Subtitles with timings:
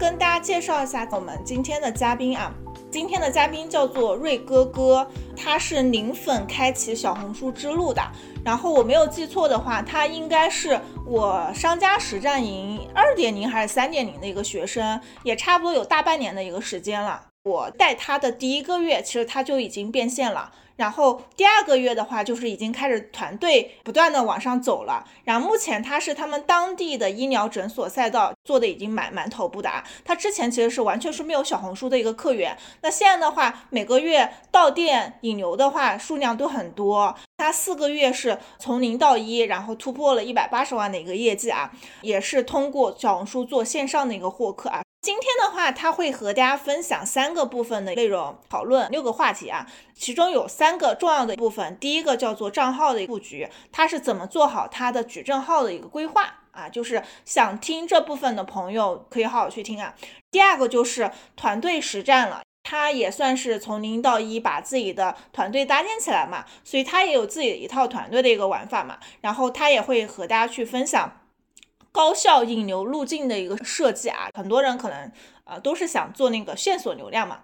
[0.00, 2.50] 跟大家介绍一下我们今天的嘉宾啊。
[2.90, 5.06] 今天的嘉宾叫做瑞哥哥，
[5.36, 8.02] 他是零粉开启小红书之路的。
[8.42, 17.29] 然后我没有记错的话，他应该是我商家实战营二点零还是三点零的一个学生，也差不多有大半年的一个时间了。
[17.42, 20.52] 我带他的第一个月，其实他就已经变现了。
[20.76, 25.06] 然后第二个月的话，就是已经开始团队不断的往上走了。
[25.24, 29.84] 然后目前他是他们当地的医疗诊所赛道做的已经蛮蛮头部的啊。
[30.04, 32.56] 他之前其实是完全是没有小红书的一个客源。
[32.80, 37.14] 那现在的话，每个月到店引流的话数量都很多。
[37.36, 41.70] 他四个月是从零到一，然后突破了一百八十万的一个业绩啊，
[42.00, 44.82] 也是通过小红书做线上的一个获客啊。
[45.02, 51.74] 今天的话，他会和大家分享三个部分的内容，讨论六个话题啊，其中有三个重要的部分。
[51.78, 56.68] 第一个叫做账号的布局，他是怎么做好他的矩阵号的一个规划啊？
[56.68, 59.94] 就是想听这部分的朋友可以好好去听啊。
[60.30, 68.98] 第二个就是团队实战了，他也算是从零到一把自己的团队搭建起来嘛，所以他也有自己的一套团队的一个玩法嘛。
[69.22, 71.19] 然后他也会和大家去分享。
[71.92, 75.10] 高效引流路径的一个设计啊，很多人可能
[75.44, 77.40] 呃都是想做那个线索流量嘛，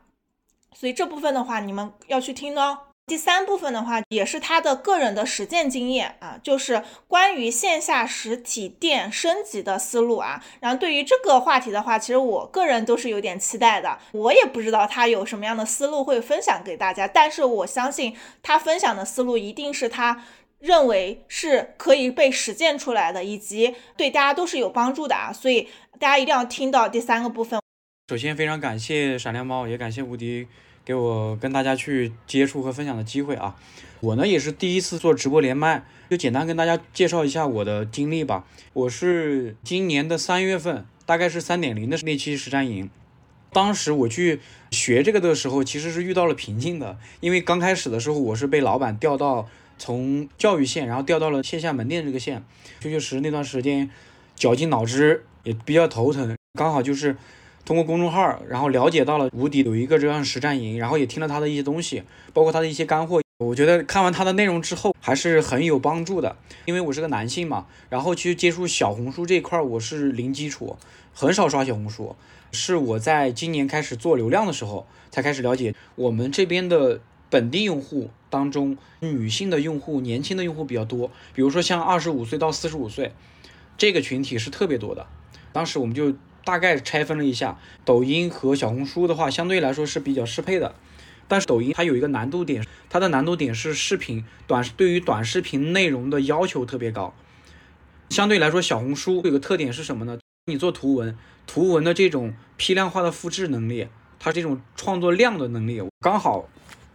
[0.75, 2.79] 所以这部分的话你们要去听哦。
[3.09, 10.43] 第三部分的话也是他的个人的实践经验啊，就是关于线下实体店升级的思路啊。
[10.59, 20.25] 然后对于这个话题的话，其实我个人都是有点期待的，我也不知道他有什么样的思路会分享给大家，但是我相信他分享的思路一定是他。
[20.67, 25.69] 认为是可以被实践出来的，以及对大家都是有帮助的啊，所以
[26.01, 27.61] 大家一定要听到第三个部分。
[28.11, 30.49] 首先非常感谢闪亮猫，也感谢无敌
[30.85, 33.55] 给我跟大家去接触和分享的机会啊。
[34.01, 38.45] 我呢也是第一次做直播连麦，就简单跟大家介绍一下我的经历吧。
[38.73, 42.91] 我是今年的三月份，大概是三点零的那期实战营，
[43.53, 44.41] 当时我去
[44.73, 49.49] 学这个的时候，其实是遇到了瓶颈的，因为刚开始的时候我是被老板调到。
[49.79, 52.43] 从教育线，然后调到了线下门店这个线，
[52.81, 53.91] 确确实实那段时间
[54.35, 56.35] 绞尽脑汁，也比较头疼。
[56.59, 57.17] 刚好就是
[57.65, 63.21] 通过公众号，然后了解到了无敌有一个这样实战营，然后也听了他的一些东西，包括他的一些干货。
[63.39, 66.37] 我觉得看完他的内容之后，还是很有帮助的。
[66.65, 70.79] 因为我是个男性嘛，然后去接触小红书这块，我是零基础，
[71.13, 72.17] 很少刷小红书，
[72.51, 77.01] 是我在今年开始做流量的时候才开始了解我们这边的。
[77.29, 81.11] 本地用户当中，女性的用户、年轻的用户比较多。
[81.33, 83.15] 比如说像二十五岁到四十五岁
[83.79, 85.07] 这个群体是特别多的。
[85.55, 86.15] 当时我们就
[86.45, 90.75] 大概拆分了一下，抖音和小红书的话，相对来说是比较适配的。
[91.27, 97.15] 但是抖音它有一个难度点，它的难度点是视频短，对于短视频内容的要求特别高。
[98.11, 100.19] 相对来说，小红书有个特点是什么呢？
[100.45, 101.17] 你做图文，
[101.47, 106.49] 图文的这种批量化的复制能力，它这种创作量的能力，刚好。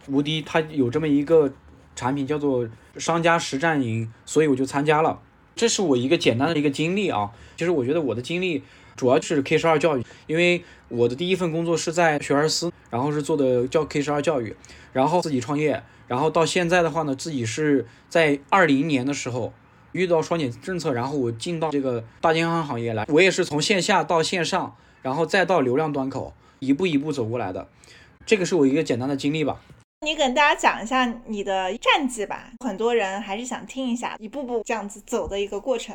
[0.08, 1.52] 无敌，他有这么一个
[1.94, 5.20] 产品叫做商家实战营，所以我就参加了。
[5.54, 7.30] 这是我一个简单的一个经历啊。
[7.56, 8.62] 其实我觉得我的经历
[8.96, 14.56] 主要是 K 十二教育，因为我的第一份工作是在学而思，然后是做的叫 K 十二教育，
[14.92, 19.52] 然后自己创业，然后到现在的话呢，自己是在二零年的时候
[19.92, 27.68] 遇到双减政策，然后我进到这个大健康行业来，我也是从线下到线上，然后再到流量端口，一步一步走过来的。
[28.24, 29.60] 这个是我一个简单的经历吧。
[30.04, 35.94] 你跟大家讲一下你的战绩吧，很多人还是想听一下一步步这样子走的一个过程。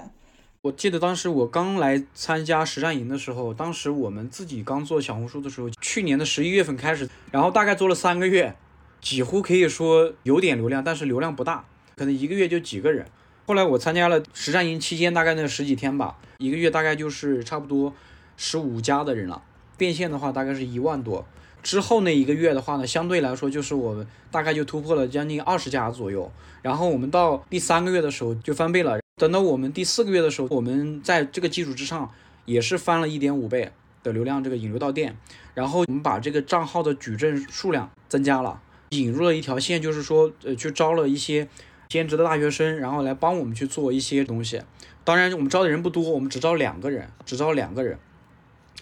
[0.62, 8.56] 我记得当时我刚来参加实战营的时候，当时我们自己刚做小红书的时候，去年的十一月份开始，然后大概做了三个月，
[9.02, 11.66] 几乎可以说有点流量，但是流量不大，
[11.98, 13.06] 可能一个月就几个人。
[13.46, 17.94] 后来我参加了实战营期间，大概那十几天吧，一个月大概就是差不多
[18.38, 19.44] 十五家的人了，
[19.78, 21.28] 变现的话大概是一万多。
[21.68, 26.32] 之后那一个月的话呢，相对来说就是我们大概就突破了将近二十家左右。
[26.62, 28.98] 然后我们到第三个月的时候就翻倍了。
[29.18, 32.10] 等到我们第四个月的时候，我们在这个基础之上
[32.46, 33.70] 也是翻了一点五倍
[34.02, 35.18] 的流量，这个引流到店。
[35.54, 38.62] 然后我们把这个账号的矩阵数量增加了，
[38.92, 41.50] 引入了一条线，就是说呃去招了一些
[41.90, 44.62] 兼职的大学生，然后来帮我们去做一些东西。
[45.04, 48.00] 当然我们招的人不多，我们只招两个人，只招两个人。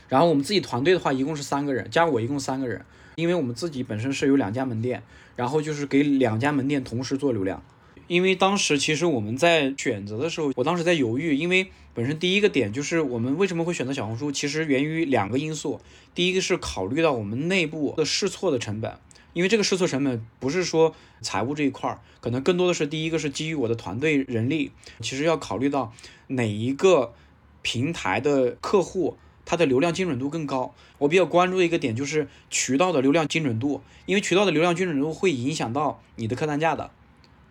[0.08, 2.86] 然后我们自己团队的话，一共是三个人，加我一共三个人，
[3.16, 5.04] 因为我们自己本身是有两家门店，
[5.36, 7.64] 然后就是给两家门店同时做流量。
[8.08, 15.82] 因为当时其实我们在选择的时候，我当时在犹豫，因为本身第一个点就是我们为什么会选择小红书，其实源于两个因素。
[16.14, 18.96] 第一个是考虑到我们内部的试错的成本，
[19.34, 24.72] 因为这个试错成本不是说财务这一块儿，可能更多的是第一个是基于我的团队人力，
[25.02, 25.92] 其实要考虑到
[26.28, 27.16] 哪一个
[27.64, 29.18] 平台的客户。
[29.46, 30.74] 它的流量精准度更高。
[30.98, 36.92] 我比较关注的一个点就是渠道的流量精准度，因为渠道的流量精准度会影响到你的客单价的，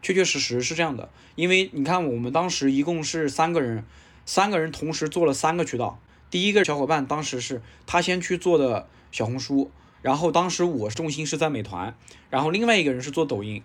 [0.03, 1.09] 确确实实是这样的。
[1.37, 3.85] 因为你看，我们当时一共是三个人，
[4.27, 5.99] 三个人同时做了三个渠道。
[6.31, 9.71] 第一个小伙伴当时是他先去做的小红书，
[10.03, 11.95] 然后当时我重心是在美团，
[12.29, 13.63] 然后另外一个人是做抖音，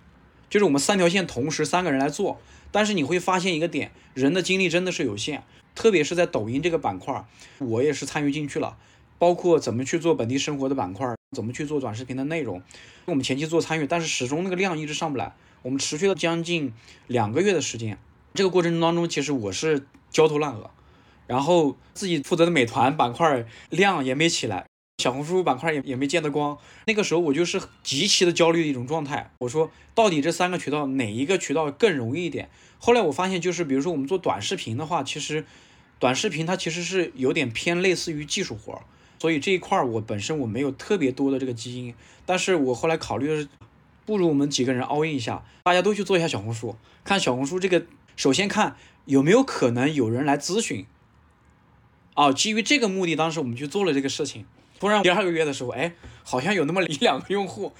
[0.50, 2.40] 就是我们三条线同时三个人来做。
[2.72, 5.44] 但是你会发现一个点，人的精力真的是有限。
[5.80, 7.24] 特别是在抖音这个板块，
[7.60, 8.76] 我也是参与进去了，
[9.18, 12.62] 包括怎么去做本地生活的板块，怎么去做短视频的内容，
[13.06, 16.74] 我们前期做参与，但是始终那个量一直上不来，我们持续了将近
[17.08, 17.98] 两个月的时间，
[18.34, 20.70] 这个过程当中其实我是焦头烂额，
[21.28, 24.66] 然后自己负责的美团板块量也没起来。
[25.02, 29.32] 小红书板块也也没见得光，那个时候我就是极其的焦虑的一种状态。
[29.40, 32.50] 我说，到底这三个渠道哪一个渠道更容易一点？
[32.80, 35.46] 后来我发现，就是比如说我们做短视频的话，其实
[36.00, 38.81] 短视频它其实是有点偏类似于技术活，
[39.19, 41.94] 所以这一块儿我本身我没有特别多的这个基因。
[42.25, 43.50] 但是我后来考虑的是，
[44.06, 47.86] 不如我们几个人 all in 一下，大家都去做一下小红书，看小红书这个，
[48.16, 50.86] 首先看有没有可能有人来咨询。
[52.13, 54.46] 啊，基于这个目的，当时我们去做了这个事情。
[54.80, 55.94] 突然第二个月的时候，哎，
[56.24, 57.74] 好像有那么一两个用户，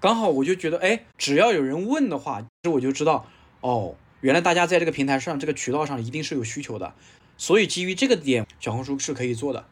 [0.00, 3.26] 刚好我就觉得，哎，只要有人问的话，其实我就知道，
[3.60, 6.94] 哦，原来大家在这个平台上、这个渠道上一定是有需求的，
[7.36, 9.66] 所以基于这个点，小红书是可以做的。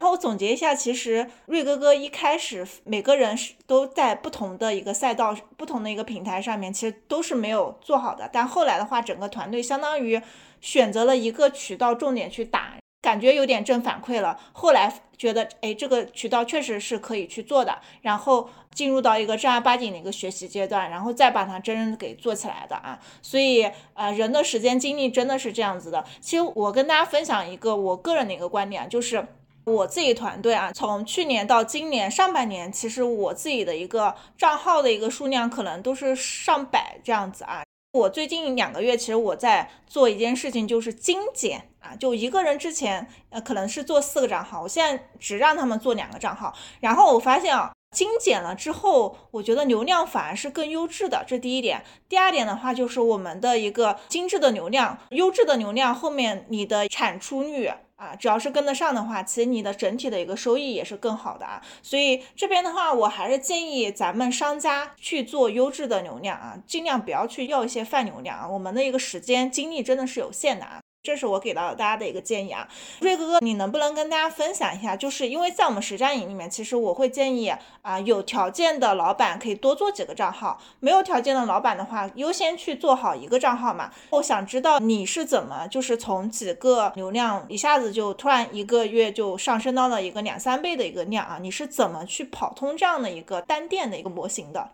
[0.00, 8.30] 然后我总结一下，其实瑞哥哥一开始每个人是都在不同的一个赛道、不同的一个平台上面，其实都是没有做好的。
[8.32, 10.22] 但后来的话，整个团队相当于
[10.60, 12.76] 选择了一个渠道重点去打。
[13.00, 22.98] 感觉有点正反馈了，后来觉得，哎，这个渠道确实是可以去做的，然后进入到一个正儿八经的一个学习阶段，然后再把它真正给做起来的啊。
[23.22, 26.04] 所以，呃，人的时间精力真的是这样子的。
[26.20, 29.26] 其实我跟大家分享一个我个人的一个观点，就是
[29.64, 37.62] 我自己团队啊，从去年到今年上半年，其实我自己的一个账号的一个数量可能都是上百这样子啊。
[37.98, 51.82] 我最近两个月，其实我在做一件事情，就是精简啊，就一个人之前呃可能是做四个账号，我现在只让他们做两个账号，然后我发现啊，精简了之后，我觉得流量反而是更优质的，这第一点。
[52.08, 57.70] 第二点的话，就是我们的一个精致的流量、优质的流量后面你的产出率。
[57.96, 61.60] 啊，只要是跟得上的话，其实你的整体的一个收益也是更好的啊。
[61.82, 68.46] 所以这边的话，我还是建议咱们商家去做优质的流量啊，尽量不要去要一些泛流量啊。
[68.46, 70.80] 我们的一个时间精力真的是有限的啊。
[71.02, 72.68] 这是我给到大家的一个建议啊，
[73.00, 74.94] 瑞哥哥，你能不能跟大家分享一下？
[74.94, 77.50] 就是因为在我们实战营里面，其实我会建议
[77.80, 83.90] 啊，有条件的老板可以多做几个账号，没有条件的老板的话，优先去做好一个账号嘛。
[84.10, 91.38] 我想知道你是怎么，就是从几个流量一下子就突然一个月就上升到了一个两三倍的一个量啊？
[91.40, 94.72] 你是怎么去跑通这样的一个单店的一个模型的？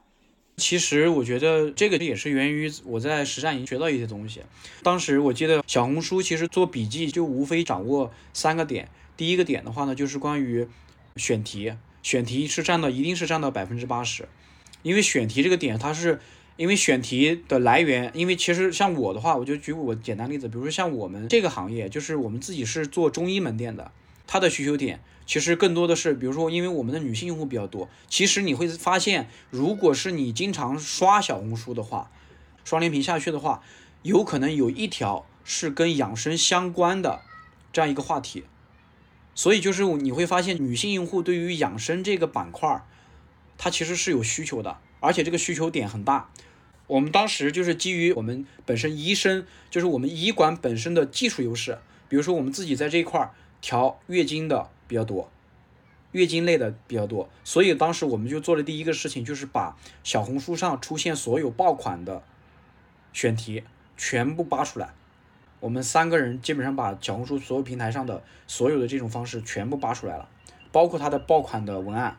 [0.56, 4.40] 其实我觉得这个也是源于我在实战营学到一些东西。
[4.82, 8.88] 当时我记得小红书其实做笔记就无非掌握三个点。
[9.16, 10.66] 第一个点的话呢，就是关于
[11.16, 11.72] 选题，
[12.02, 14.28] 选题是占到一定是占到百分之八十。
[14.82, 16.20] 因为选题这个点，它是
[16.56, 23.90] 因为选题的来源，因为其实像我的话，我就举我简单例子，比如说像我们这个行业，就是我们自己是做中医门店的，
[24.26, 25.00] 它的需求点。
[25.26, 32.10] 其实更多的是，比如说，因为我们的女性用户比较多，其实你会发现，如果是你经常刷小红书的话，
[32.62, 33.62] 双连屏下去的话，
[34.02, 37.22] 有可能有一条是跟养生相关的
[37.72, 38.44] 这样一个话题，
[39.34, 42.84] 所以就是你会发现，女性用户对于养生这个板块，
[43.56, 46.28] 它其实是有需求的，而且这个需求点很大。
[46.86, 51.78] 我们当时就是基于我们本身医生，就是我们医馆本身的技术优势，
[52.10, 53.30] 比如说我们自己在这一块儿
[53.64, 54.68] 调月经的。
[54.86, 55.30] 比较多，
[56.12, 62.22] 月经类的比较多，所以当时我们就做的第一个事情就是把小红书上出现所有爆款的
[63.14, 63.64] 选题
[63.96, 64.90] 全部扒出来。
[65.60, 70.28] 我们三个人基本上把小红书所有平台上的所有的这种方式全部扒出来了，
[70.70, 72.18] 包括它的爆款的文案。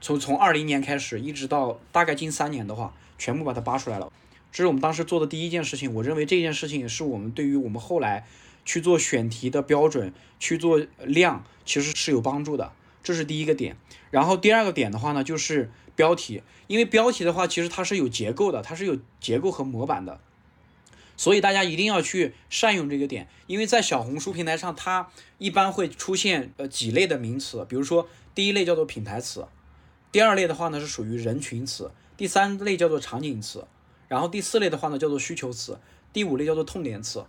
[0.00, 4.10] 从从二零年开始一直到大概近三年的话，全部把它扒出来了。
[4.50, 5.92] 这是我们当时做的第一件事情。
[5.92, 8.26] 我认为这件事情是我们对于我们后来。
[8.66, 13.78] 去做选题的标准，去做量，其实是有帮助的，这是第一个点。
[14.10, 20.20] 然后第二个点的话呢，就是标题，因为标题的话，其实它是有结构的，它是有结构和模板的，
[21.16, 23.28] 所以大家一定要去善用这个点。
[23.46, 25.08] 因为在小红书平台上，它
[25.38, 29.46] 一般会出现呃几类的名词，比如说第一类叫做品牌词，
[30.10, 33.66] 第二类的话呢是属于人群词，第三类叫做场景词，
[34.08, 35.78] 然后第四类的话呢叫做需求词，
[36.12, 37.24] 第五类叫做痛点词。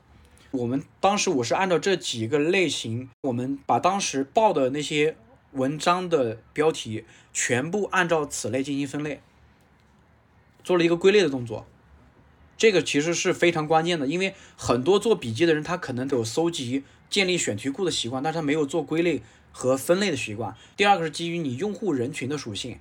[0.58, 5.16] 我们当时我是按照这几个类型，我们把当时报的那些
[5.52, 9.22] 文章的标题全部按照此类进行分类，
[10.64, 11.68] 做了一个归类的动作。
[12.58, 19.22] 这个其实是非常关键的，因为很多做笔记的人，他可能都有搜集、建立选题库的习惯，但是他没有做归类
[19.52, 20.56] 和分类的习惯。
[20.76, 22.80] 第二个是基于你用户人群的属性，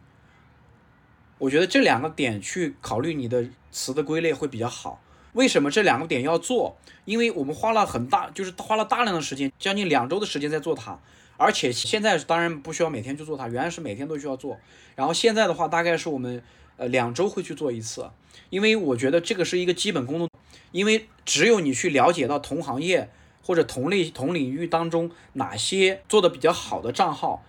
[1.37, 5.03] 我觉得这两个点去考虑你的词的归类会比较好。
[5.37, 6.77] 为什么这两个点要做？
[7.05, 10.99] 因为我们花了很大，就是花了大量的时间，将近两周的时间在做它，
[11.37, 14.59] 而且现在当然不需要每天去做它，原来是每天都需要做，
[14.97, 16.43] 然后现在的话大概是我们。
[16.79, 18.11] 呃，两周会去做一次，
[18.51, 20.29] 因为我觉得这个是一个基本功能，
[20.73, 23.09] 因为只有你去了解到同行业
[23.43, 27.43] 或者同类同领域当中哪些做的比较好的账号，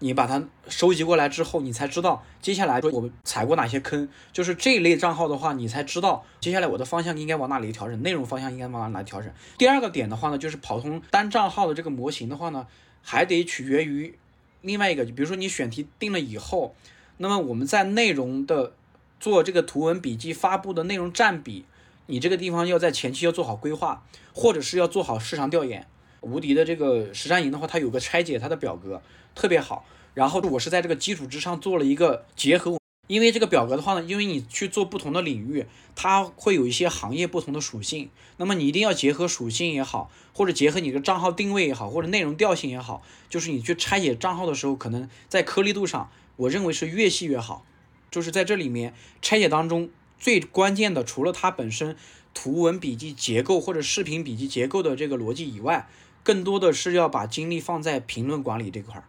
[0.00, 9.30] 你把它收集过来之后，你才知道接下来说我们踩过哪些坑，就是这一类账号的话，你才知道接下来我的方向应该往哪里调整，内容方向应该往哪里调整。
[9.56, 12.66] 第二个点的话呢，就是跑通单账号的这个模型的话呢，
[13.02, 14.14] 还得取决于
[14.62, 16.74] 另外一个，就比如说你选题定了以后。
[17.22, 18.72] 那么我们在内容的
[19.20, 21.66] 做这个图文笔记发布的内容占比，
[22.06, 24.02] 你这个地方要在前期要做好规划，
[24.32, 25.86] 或者是要做好市场调研。
[26.20, 29.02] 无敌的这个实战营的话，它有个拆解它的表格
[29.34, 29.84] 特别好。
[30.14, 46.10] 然后我是在这个基础之上做了一个结合，因为这个表格的话呢，因为你去做不同的领域，它会有一些行业不同的属性，那么你一定要结合属性也好，或者结合你的账号定位也好，或者内容调性也好，就是你去拆解账号的时候，可能在颗粒度上。
[46.36, 47.66] 我认为是越细越好，
[48.10, 51.94] 就是在这里面拆解当中最关键的，除了它本身
[52.32, 55.86] 图文笔记结构或者视频笔记结构的这个逻辑以外，
[56.22, 59.04] 更多的是要把精力放在评论管理这块儿，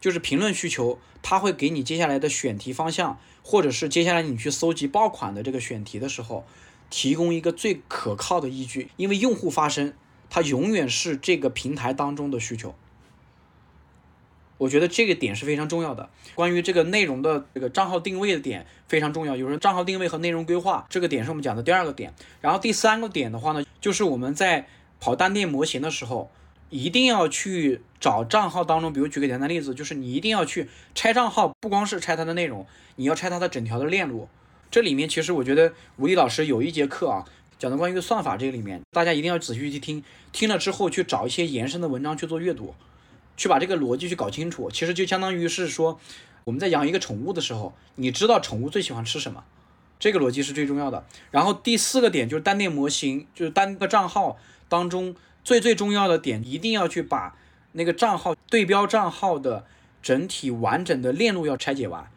[0.00, 6.46] 就是评论需求，它会给你接下来的选题方向，或者是接下来你去搜集爆款的这个选题的时候，
[6.90, 9.92] 提供一个最可靠的依据，因为用户发声，
[10.30, 12.74] 它永远是这个平台当中的需求。
[14.58, 16.10] 我觉得这个点是非常重要的。
[16.34, 19.36] 关于这个内容的这个账号定位的点非常重要。
[19.36, 22.12] 有人账号定位和内容规划这个点是我们讲的第二个点。
[22.40, 24.66] 然后第三个点的话呢，就是我们在
[25.00, 26.30] 跑单店模型的时候，
[26.70, 34.28] 一定要去找账号当中，比如举个简单例子，就是你一定要去拆账号，不光是拆它的内容，你要拆它的整条的链路。
[34.70, 37.24] 这里面其实我觉得吴迪老师有一节课啊，
[37.58, 42.74] 讲的关于算法这个里面，大家一定要仔细去听，听了之后去找一些延伸的文章去做阅读。
[43.36, 46.00] 去把这个逻辑去搞清楚，其实就相当于是说，
[46.42, 49.44] 我们在养一个宠物的时候，你知道宠物最喜欢吃什么，
[50.00, 51.06] 这个逻辑是最重要的。
[51.30, 54.36] 然后第四个点就是单店模型，就是单个账号
[54.68, 57.36] 当中最最重要的点，一定要去把
[57.72, 59.64] 那个账号对标账号的
[60.02, 62.10] 整体完整的链路要拆解完。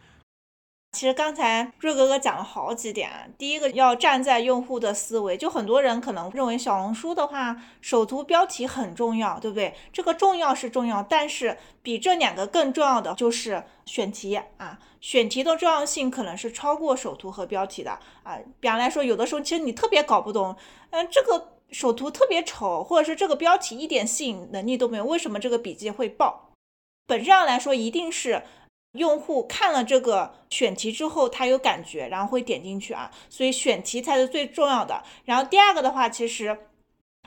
[0.93, 9.73] 其实刚才瑞哥哥讲了好几点，第一个要站在用户的思维，就很多人可能认为小红书的话，首图标题很重要，对不对？
[9.93, 18.37] 这个重要是重要，但是比这两个更重要的就是选题啊，选题的重要性可能是超过首图和标题的啊。
[18.59, 20.57] 比方来说，有的时候其实你特别搞不懂，
[20.89, 26.51] 嗯，这个首图特别丑，或者是这个标题一点吸引能力都没有，为什么这个笔记会爆？
[27.07, 28.43] 本质上来说，一定是。
[28.95, 35.01] 用户看了这个选题之后，他有感觉，然后会点进去啊，所以选题才是最重要的。
[35.23, 36.57] 然后第二个的话，其实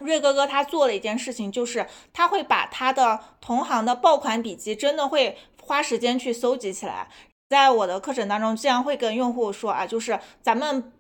[0.03, 7.09] 瑞哥哥他做了一件事情，就是他会把他的同行的爆款笔记，真的会花时间去搜集起来。
[7.49, 10.93] 在我的课程当中，经常会跟用户说啊，就是咱们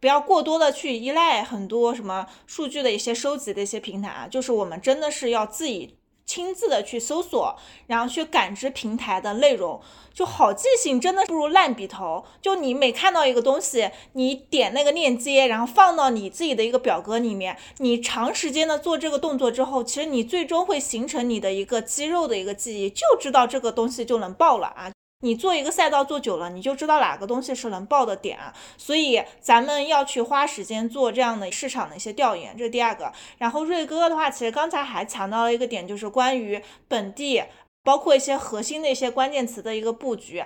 [0.00, 5.96] 不要过多的去依赖很多什么数据的一些收集的一些平台啊，就是我们真的是要自己。
[6.26, 7.54] 亲自的去搜索，
[7.86, 9.78] 然后去感知平台的内容，
[10.14, 12.24] 就好记性真的不如烂笔头。
[12.40, 24.90] 就你每看到一个东西，你点那个链接，然后放到你自己的一个表格里面，你长时间的做这个动作之后，其实你最终会形成你的一个肌肉的一个记忆，就知道这个东西就能爆了啊。
[25.20, 28.38] 你做一个赛道做久了，你就知道哪个东西是能爆的点，
[28.76, 33.10] 所以咱们要去花时间做这样的市场的一些调研，这是第二个。
[33.38, 37.42] 然后瑞哥的话，其实刚才还强调了一个点，就是关于本地，
[37.82, 40.44] 包括一些核心的一些关键词的一个布局。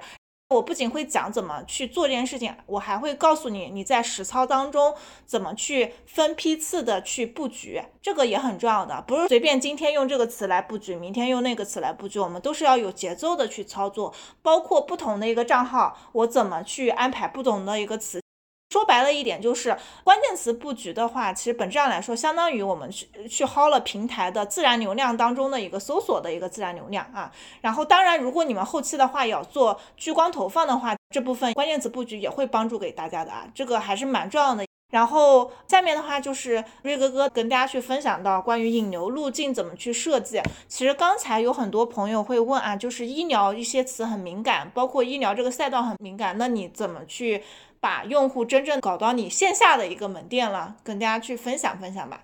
[0.51, 4.95] 我不仅会讲怎么去做这件事情，我还会告诉你你在实操当中
[5.27, 18.23] 怎么去分批次的去布局，这个也很重要的，不是随便今天用这个词来布局，明天用那个词来布局，我们都是要有节奏的去操作，包括不同的一个账号，我怎么去安排不同的一个词。
[18.71, 27.33] 说白了一点，就是关键词布局的话，其实本质上来说，相当于我们去去薅了平台的自然流量当中的一个搜索的一个自然流量啊。
[27.63, 34.68] 然后，当然，如果你们后期的话要做聚光投放的话，这部分关键词布局也会帮助给大家的啊，这个还是蛮重要的。
[34.91, 40.41] 然后下面的话就是瑞哥哥跟大家去分享到关于引流路径怎么去设计。
[40.67, 47.43] 其实刚才有很多朋友会问啊，就是医疗一些词很敏感，包括医疗这个赛道很敏感，那你怎么去
[47.81, 50.77] 把用户真正搞到你线下的一个门店了？
[50.83, 52.23] 跟大家去分享分享吧。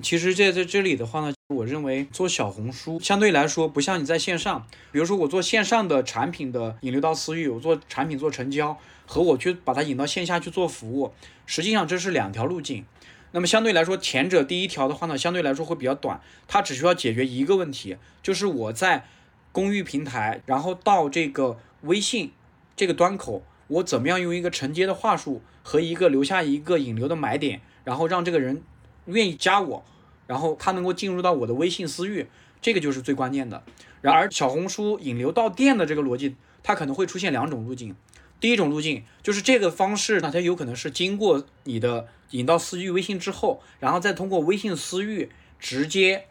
[0.00, 8.78] 其实这在这里的话呢，我认为做小红书相对来说不像你在线上，比如说我做线上的产品的引流到私域，我做产品做成交。
[9.04, 11.12] 和我去把它引到线下去做服务，
[11.44, 12.86] 实际上这是两条路径。
[13.32, 19.04] 那么相对来说，前者第一条的话呢，相对来说会比较短，它只需要解决一个问题，就是我在
[19.50, 22.32] 公域平台，然后到这个微信
[22.74, 28.62] 这个端口，我怎么样用一个承接的话术和一个留下一个引流的买点，然后让这个人
[29.06, 29.84] 愿意加我，
[30.26, 32.28] 然后他能够进入到我的微信私域，
[32.60, 33.62] 这个就是最关键的。
[34.00, 37.94] 然而小红书引流到店的这个逻辑，它可能会出现两种路径。
[38.40, 45.30] 第一种路径就是这个方式呢，它有可能是经过你的引到私域微信之后，然后再通过微信私域
[45.60, 46.26] 直接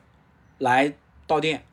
[0.58, 0.94] 来
[1.26, 1.66] 到店，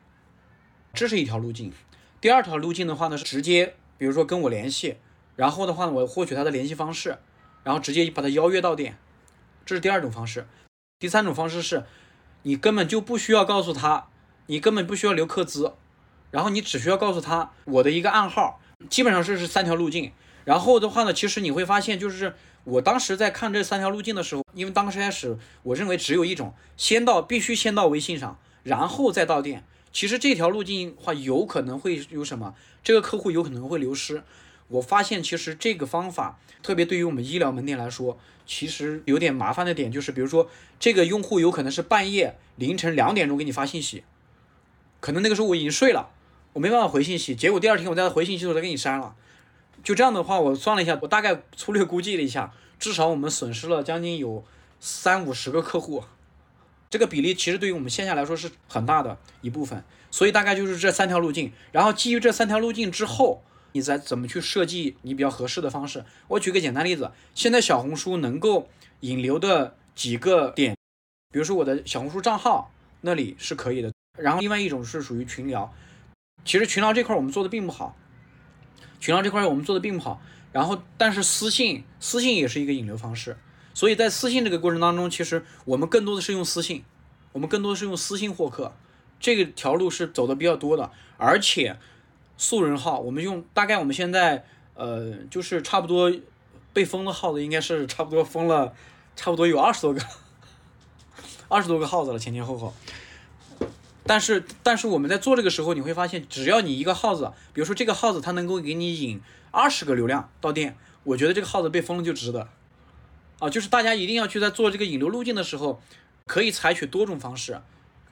[0.93, 1.73] 这是一条路径。
[2.21, 4.95] 第二条路径的话呢，是直接比如说跟我联系，
[5.35, 7.17] 然后的话呢，我获取他的联系方式，
[7.65, 8.97] 然后直接把他邀约到店，
[9.65, 10.47] 这是第二种方式。
[10.99, 11.85] 第三种方式是，
[12.43, 14.07] 你根本就不需要告诉他，
[14.47, 15.71] 你根本不需要留客资，
[16.29, 20.11] 然后你只需要告诉他我的一个暗号，基本上这是三条路径。
[20.43, 29.63] 然后的话呢，其实你会发现，就是我当时在看这三条路径的时候，因为当时开始，我认为只有一种，先到必须先到微信上，然后再到店。
[29.93, 32.53] 其实这条路径的话，有可能会有什么？
[32.83, 34.21] 这个客户有可能会流失。
[34.67, 44.03] 我发现其实这个方法，特别对于我们医疗门店来说，其实有点麻烦的点就是，比如说这个用户有可能是半夜凌晨两点钟给你发信息，
[44.99, 46.09] 可能那个时候我已经睡了，
[46.53, 49.15] 我没办法回信息，结果第二天我再回信息的时候他给你删了。
[49.83, 54.43] 就这样的话，我算了一下，我大概粗略估计了一下，至少我们损失了将近有
[54.79, 56.03] 三五十个客户，
[56.89, 59.83] 这个比例其实对于我们线下来说是很大的一部分。
[60.09, 66.05] 所以大概就是这三条路径，然后基于这三条路径之后，你再怎么去设计你比较合适的方式。
[66.27, 68.69] 我举个简单例子，现在小红书能够
[69.01, 70.75] 引流的几个点，
[71.31, 75.73] 比如说我的小红书账号那里是可以的，然后另外一种是属于群聊，
[76.43, 77.95] 其实群聊这块我们做的并不好。
[78.99, 83.37] 群聊这块我们做的并不好，然后但是私信私信也是一个引流方式，
[83.73, 86.83] 所以在私信这个过程当中，其实我们更多的是用私信，
[87.31, 88.73] 我们更多的是用私信获客，
[89.17, 91.77] 这个条路是走的比较多的，而且
[92.39, 96.11] 素人号我们用大概我们现在呃就是差不多
[96.71, 98.73] 被封的号子应该是差不多封了
[99.17, 100.01] 差不多有二十多个，
[101.49, 102.73] 二十多个号子了前前后后。
[104.05, 109.21] 但是，但是我们在做这个时候，你会发现，只要你一个号子，比如说这个号子，它能够给你引
[109.51, 112.47] 二十个流量到店，我觉得这个号子被封了就值得。
[113.39, 115.81] 啊，就是大家一定要去在做这个引流路径的时候，
[116.25, 117.61] 可以采取多种方式，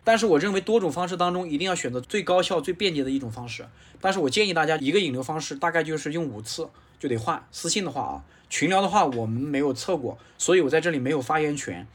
[0.07, 3.67] 但是我认为多种方式当中一定要选择最高效、最便捷的一种方式。
[3.99, 7.45] 但是我建议大家一个引流方式大概就是用五次就得换。
[7.51, 11.85] 私信的话啊，群聊的话我们没有测过，所以我在这里没有发言权。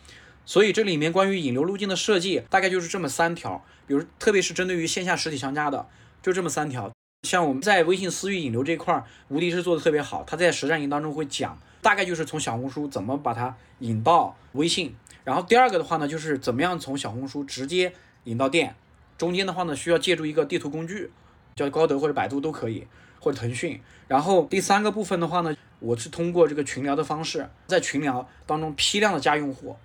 [0.44, 3.64] 所以这里面关于引流路径的设计，大概就是这么三条。
[3.86, 5.86] 比如，特别是针对于线下实体商家的，
[6.20, 6.92] 就这么三条。
[7.32, 10.24] 像我们在微信私域引流这块儿，无敌是做的特别好。
[10.26, 14.94] 他在实战营当中会讲，大概就是从小红书怎么把它引到微信。
[15.22, 17.92] 然后第二个的话呢，就是怎么样从小红书直接
[18.24, 18.74] 引到店。
[19.16, 21.12] 中间的话呢，需要借助一个地图工具，
[21.54, 22.88] 叫高德或者百度都可以，
[23.20, 23.80] 或者腾讯。
[24.08, 29.76] 然后第三个部分的话呢，我是通过这个群聊的方式，在群聊当中批量的加用户。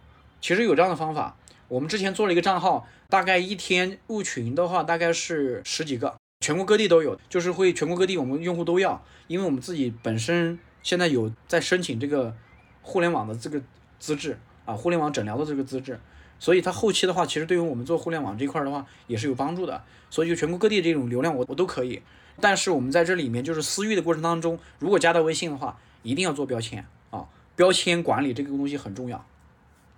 [0.42, 12.34] 其实有这样的方法，我们之前做了一个账号，大概一天入群的话，大概是十几个，全国各地都有，就是会全国各地我们用户都要，因为我们自己本身现在有在申请这个
[12.82, 13.62] 互联网的这个
[14.00, 16.00] 资质啊，互联网诊疗的这个资质，
[16.40, 22.02] 所以它后期的话，其实对于我们做互联网这块的话也是有帮助的，所以就全国各地这种流量我我都可以，
[22.40, 29.26] 但是我们在这里面就是私域的过程当中，如果加到微信的话，一定要做标签啊，标签管理这个东西很重要。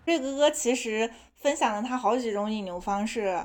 [0.06, 3.40] 瑞哥哥其实分享了他好几种引流方式，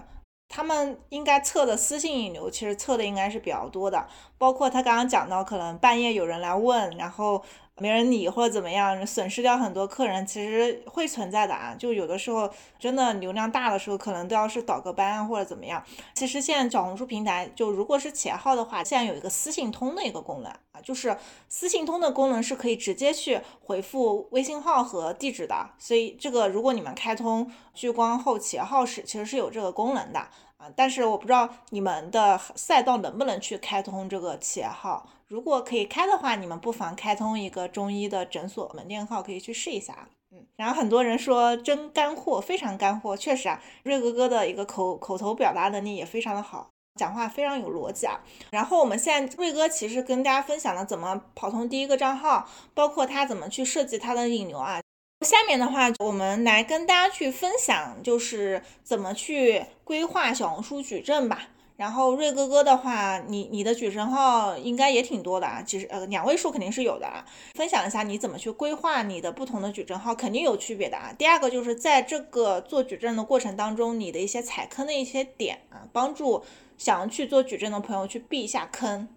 [0.55, 4.07] 他们应该测的私信引流，其实测的应该是比较多的，
[4.39, 7.43] 包括他刚刚讲到，可能半夜有人来问，然后。
[7.79, 11.75] 没人理或者怎么样，损失掉很多客人，其实会存在的啊。
[11.77, 15.83] 就有的时候真的流量大的时候，可能都要是倒个班或者怎么样。
[16.15, 21.17] 其实现在小红书平台，就如果是企业号的话，现在有一个私信通的一个功能啊，就是
[21.49, 25.71] 私信通的功能是可以直接去回复微信号和地址的。
[25.77, 30.29] 所以这个如果你们开通聚光后企业号时，其实是有这个功能的
[30.75, 35.09] 但是我不知道你们的赛道能不能去开通这个企业号。
[35.29, 40.09] 如果可以开的话，你们不妨开通一个中医的诊所门店号，可以去试一下啊。
[40.33, 48.21] 嗯，然后很多人说真干货，非常干货，确实啊，瑞哥哥的一个口口头表达能力也非常的好，讲话非常有逻辑啊。
[48.51, 54.81] 然后我们现在瑞哥其实跟大家分享了怎么跑通第一个账号，包括他怎么去设计他的引流啊。
[55.25, 61.49] 下面的话，我们来跟大家去分享，就是怎么去规划小红书矩阵吧。
[61.77, 67.25] 然后瑞哥哥的话，你你的矩阵号应该也挺多的啊，其实呃两位数肯定是有的啊。
[67.55, 71.13] 分享一下你怎么去规划你的不同的矩阵号，肯定有区别的啊。
[71.19, 76.45] 第二个就是在这个做矩阵的过程当中，你的一些踩坑的一些点啊，帮助
[76.79, 79.09] 想要去做矩阵的朋友去避一下坑。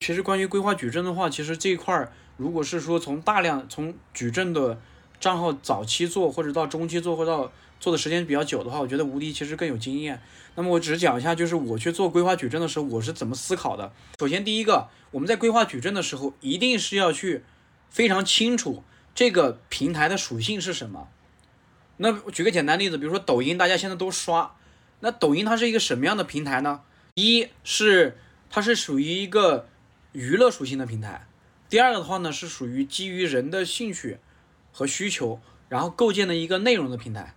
[0.00, 4.78] 其实关于规划矩阵的话，其实这一块儿，如果是说从大量从矩阵的
[5.26, 10.22] 账号早期做，或者到中期做，或者到做的时间比较久的话，我觉得无敌其实更有经验。
[10.54, 13.92] 那么我只是讲一下，就是我去做规划矩阵的时候，我是怎么思考的。
[14.20, 17.42] 首先，第一个，我们在规划矩阵的时候，一定是要去
[17.90, 18.84] 非常清楚
[19.16, 21.08] 这个平台的属性是什么。
[21.96, 24.54] 那举个简单例子，比如说抖音，大家现在都刷，
[25.00, 26.82] 那抖音它是一个什么样的平台呢？
[27.14, 28.16] 一是
[28.48, 29.66] 它是属于一个
[30.12, 31.26] 娱乐属性的平台，
[31.68, 34.18] 第二个的话呢，是属于基于人的兴趣
[34.76, 37.34] 和需求，然后构建的一个内容的平台。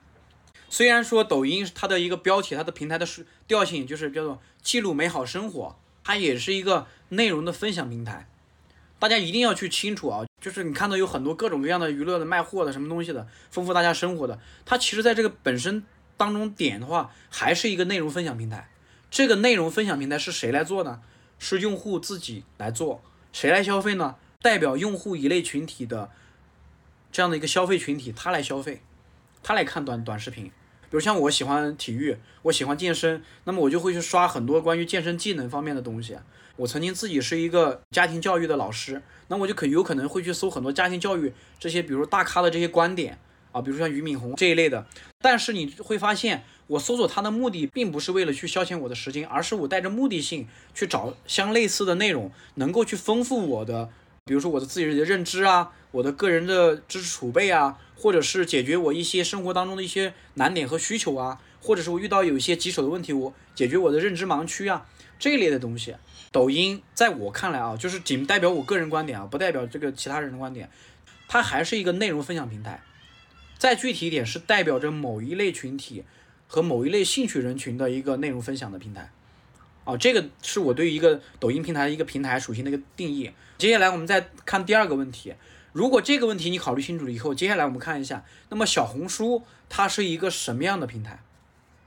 [0.69, 3.07] 虽然说抖音它的一个标题，它的平台的
[3.47, 8.27] 调性就是叫做记录美好生活，它也是一个内容的分享平台。
[8.99, 15.85] 大家一定要去清楚啊，就是你看到有很多各种各样的娱乐的、卖货的、什么东西的，丰富大家生活的，它其实在这个本身
[16.17, 18.69] 当中点的话，还是一个内容分享平台。
[19.09, 20.99] 这个内容分享平台是谁来做呢？
[21.39, 23.01] 是用户自己来做。
[23.31, 24.17] 谁来消费呢？
[24.41, 26.11] 代表用户一类群体的
[27.11, 28.81] 这样的一个消费群体，他来消费，
[29.43, 30.45] 他来看短短视频。
[30.45, 36.17] 比如像我喜欢体育，我喜欢健身，那么我就会去刷很多关于健身技能方面的东西。
[36.55, 43.17] 我曾经自己是一个家庭教育的老师，那我就可有可能会去搜很多家庭教育这些，比如大咖的这些观点
[43.51, 44.85] 啊，比如像俞敏洪这一类的。
[45.19, 53.89] 但是你会发现，我搜索它的目的并不是为了去消遣我的时间，而是我带着目的性去找相类似的内容，能够去丰富我的，
[54.29, 57.79] 比如说我的自己的认知啊，我的个人的知识储备啊。
[58.01, 64.87] 或者是解决我一些生活当中的一些难点和需求啊，或者是我遇到有一些棘手的问题，我解决我的认知盲区啊，
[65.19, 65.93] 这一类的东西。
[66.31, 70.69] 抖音在我看来啊，就是仅代表我个人观点啊，不代表这个其他人的观点，
[71.27, 72.81] 它还是一个内容分享平台。
[73.57, 76.05] 再具体一点，是代表着某一类群体
[76.47, 79.11] 和某一类兴趣人群的一个内容分享的平台。
[79.83, 83.29] 啊，这个是我对于一个抖音平台一个平台属性的一个定义。
[83.59, 85.35] 接下来我们再看第二个问题。
[85.73, 91.19] 如果这个问题你考虑清楚了以后，接下来我们看一下，那么小红书它是一个什么样的平台？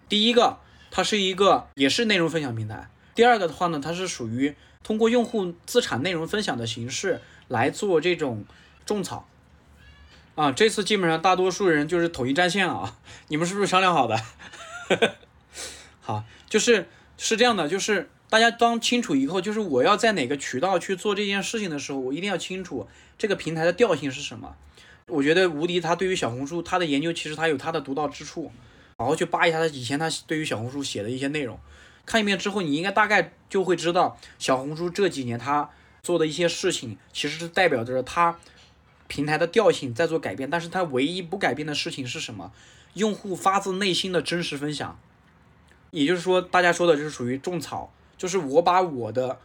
[0.06, 0.58] 第一个，
[0.90, 4.54] 它是一个也是内容分享平台；第二个的话呢，它是属于
[4.84, 8.44] 通过用户资产内容分享的形式来做这种
[8.84, 9.26] 种草。
[10.34, 12.98] 啊，这次基本上大多数人就是统一战线了啊！
[13.28, 14.22] 你们是不是商量好的？
[16.02, 18.10] 好，就是是这样的，就是。
[18.32, 24.56] 大家当清楚以后，就是我要在哪个渠道去做这件事情的时候，我一定要清楚这个平台的调性是什么。
[25.08, 28.50] 我觉得无敌他对于小红书他的研究，其实他有他的独到之处。
[28.96, 31.60] 好好去扒一下他以前他对于小红书写的一些内容，
[32.06, 35.68] 看一遍之后，你应该大概就会知道小红书这几年他
[36.02, 38.38] 做的一些事情，其实是代表着他
[39.08, 40.48] 平台的调性在做改变。
[40.48, 42.50] 但是他唯一不改变的事情是什么？
[42.94, 44.98] 用户发自内心的真实分享，
[45.90, 47.92] 也就是说，大家说的就是属于种草。
[48.22, 49.36] 就是我把我的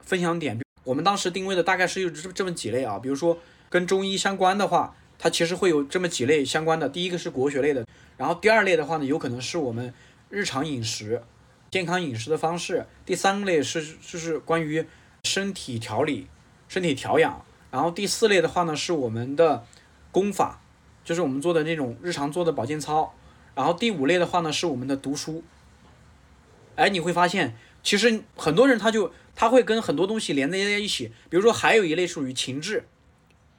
[0.00, 3.36] 分享点，我们当时定位的大概是有这这么几类啊，比如说
[3.68, 6.88] 跟中医相关的话，它其实会有这么几类相关的。
[6.88, 7.86] 第一个是国学类的，
[8.16, 9.92] 然后第二类的话呢，有可能是我们
[10.30, 11.22] 日常饮食、
[11.70, 12.86] 健康饮食的方式。
[13.04, 14.86] 第三类是就是关于
[15.24, 16.26] 身体调理、
[16.68, 17.44] 身体调养。
[17.70, 19.66] 然后第四类的话呢，是我们的
[20.10, 20.62] 功法，
[21.04, 23.12] 就是我们做的那种日常做的保健操。
[23.54, 25.44] 然后第五类的话呢，是我们的读书。
[26.76, 27.54] 哎，你会发现。
[27.82, 32.84] 其实很多人他就他会跟很多东西连在在一起，比如说还有一类属于情志，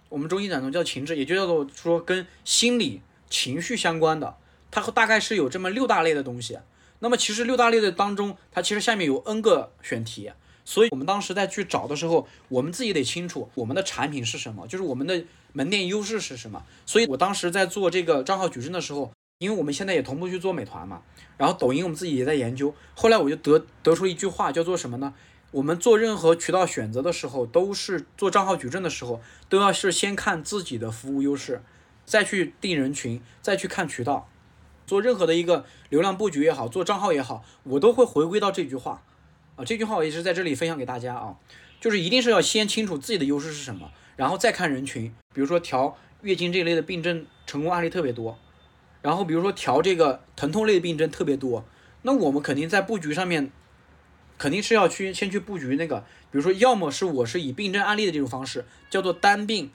[0.10, 4.38] 我们中医讲的叫情志，也就叫做说跟心理情绪相关的，
[4.70, 6.60] 它大概是有这么六大类的东西。
[7.00, 10.32] 那么其实六大类的当中，它其实下面有 N 个选题，
[10.64, 16.64] 所以我们当时在去找的时候，我们自己得清楚我们的产品是什么，就是我们的门店优势是什么。
[16.86, 19.12] 所以我当时在做这个账号矩阵的时候。
[19.42, 21.02] 因为我们现在也同步去做美团嘛，
[21.36, 22.76] 然后抖音我们自己也在研究。
[22.94, 25.16] 后来我就得得出一句话，叫做什么呢？
[25.50, 31.64] 我们做任何渠道选择的时候，都是做账号矩阵的时候，都要是先看自己的服务优势，
[32.06, 34.30] 再去定人群，再去看渠道。
[34.86, 39.02] 做任何的一个流量布局也好，做账号也好，我都会回归到这句话
[39.56, 39.66] 啊。
[39.66, 41.38] 这句话我也是在这里分享给大家啊，
[41.80, 45.12] 就是一定是要先清楚自己的优势是什么，然后再看人群。
[45.34, 48.38] 比如说调月经这一类的病症成功案例特别多，
[49.02, 51.66] 然后比如说调这个疼痛类的病症特别多，
[52.04, 53.52] 那我们肯定在布局上面，
[54.38, 56.00] 肯定是要去先去布局那个，
[56.32, 59.72] 比如说要么是我是以病症案例的这种方式，叫做单病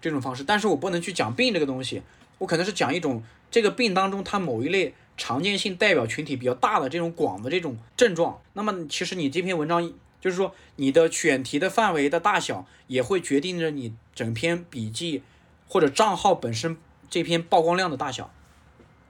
[0.00, 2.02] 这种方式，但是我不能去讲病这个东西，
[2.38, 9.92] 我可能是讲一种这个病当中它某一类常见性代表群体比较大的这种广的这种症状，那么其实你这篇文章。
[10.22, 15.20] 就是说，你的选题的范围的大小也会决定着你整篇笔记
[15.66, 16.76] 或者账号本身
[17.10, 18.32] 这篇曝光量的大小。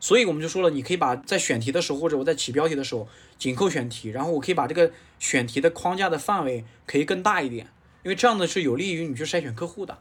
[0.03, 7.69] 所以我们就说了，你可以把在选题的时候，或者我在起标题的时候紧扣选题，然后我可以把这个选题的框架的范围可以更大一点，
[8.03, 9.99] 因为这样的是有利于你去筛选客户的，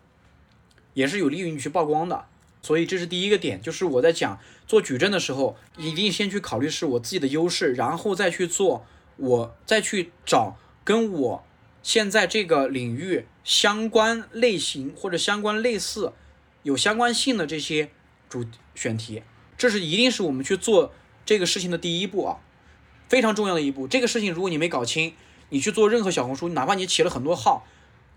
[0.96, 2.26] 也是有利于你去曝光的。
[2.64, 8.84] 所以这是第一个点，就是我在讲做矩阵的时候，一定先去考虑是我自己的优势，然后再去做，
[9.18, 10.58] 我再去找。
[10.84, 11.44] 跟我
[11.84, 16.12] 现在这个领域相关类型或者相关类似
[16.64, 17.92] 有相关性的这些
[18.28, 19.22] 主选题，
[19.62, 20.92] 这是一定是我们去做
[21.24, 22.40] 这个事情的第一步啊，
[23.08, 23.88] 非常重要的一步。
[23.88, 25.14] 这个事情如果你没搞清，
[25.50, 27.64] 你去做任何小红书，哪怕你起了很多号，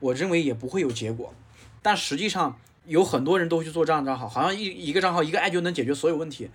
[0.01, 1.35] 我认为也不会有结果。
[1.83, 6.49] 但实际上有很多人都去做这样的账号，好像一一个账号一个艾灸能解决所有问题，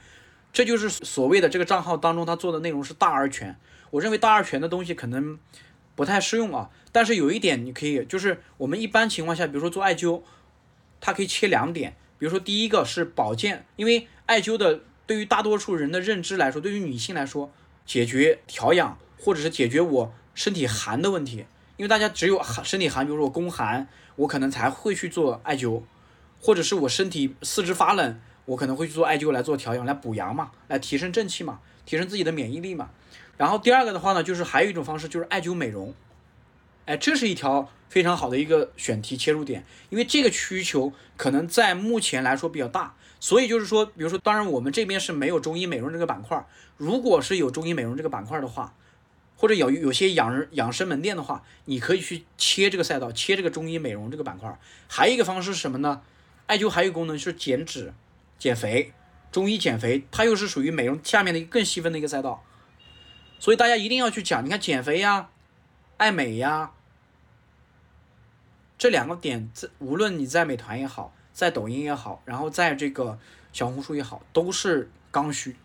[0.51, 3.55] 这就是所谓的这个账号当中他做的内容是大而全。
[3.91, 5.37] 我认为大而全的东西可能。
[5.95, 10.21] 不太适用啊，但是有一点你可以，就是我们一般情况下，比如说做艾灸，
[11.01, 17.51] 它可以切两点，比如说第一个是保健，因为艾灸的对于大多数人的认知来说，对于女性来说，
[17.85, 21.45] 解决调养或者是解决我身体寒的问题，
[21.77, 25.81] 因为大家只有寒身体寒，比如说我宫寒，我可能才会去做艾灸，
[26.39, 32.89] 或者是我身体四肢发冷，我可能会去做艾灸来做调养，来补阳嘛，来提升正气嘛，提升自己的免疫力嘛。
[33.37, 35.93] 然后第二个的话呢，就是还有一种方式，就是艾灸美容，
[36.85, 46.45] 哎，这是一条非常好的一个选题切入点，因为这个需求可能在目前来说比较大，所以就是说，比如说，当然我们这边是没有中医美容这个板块，
[46.77, 48.75] 如果是有中医美容这个板块的话，
[49.35, 54.59] 或者有有些养人养生门店的话，你可以去切这个赛道，切这个中医美容这个板块。
[54.87, 56.01] 还有一个方式是什么呢？
[56.45, 57.93] 艾灸还有功能是减脂、
[58.37, 58.93] 减肥，
[59.31, 62.43] 中医减肥，它又是属于美容下面的一个更细分的一个赛道。
[63.39, 65.29] 所以大家一定要去讲，你看减肥呀、
[65.97, 66.71] 爱美呀，
[68.79, 73.19] 这两个点，在无论你在美团也好，在抖音也好，然后在这个
[73.53, 75.55] 小红书也好，都是刚需，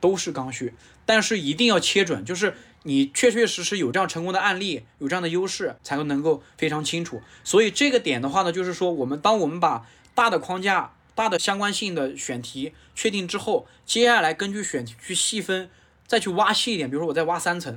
[0.00, 0.72] 都是刚需。
[1.04, 7.20] 但是一定要切准，就是你确确实实有这样成功的案例，有这样的优势，才能够非常清楚。
[7.44, 15.68] 所以这个点的话呢，就是说我们当我们把大的框架、大的相关性的选题确定之后，接下来根据选题去细分。
[16.04, 17.72] 再去挖细一点，比如说我再挖三层，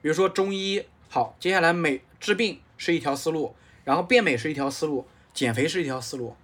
[0.00, 3.54] 比如说中医好，接下来美治病是一条思路，
[3.86, 6.34] 然后变美是一条思路，减肥是一条思路，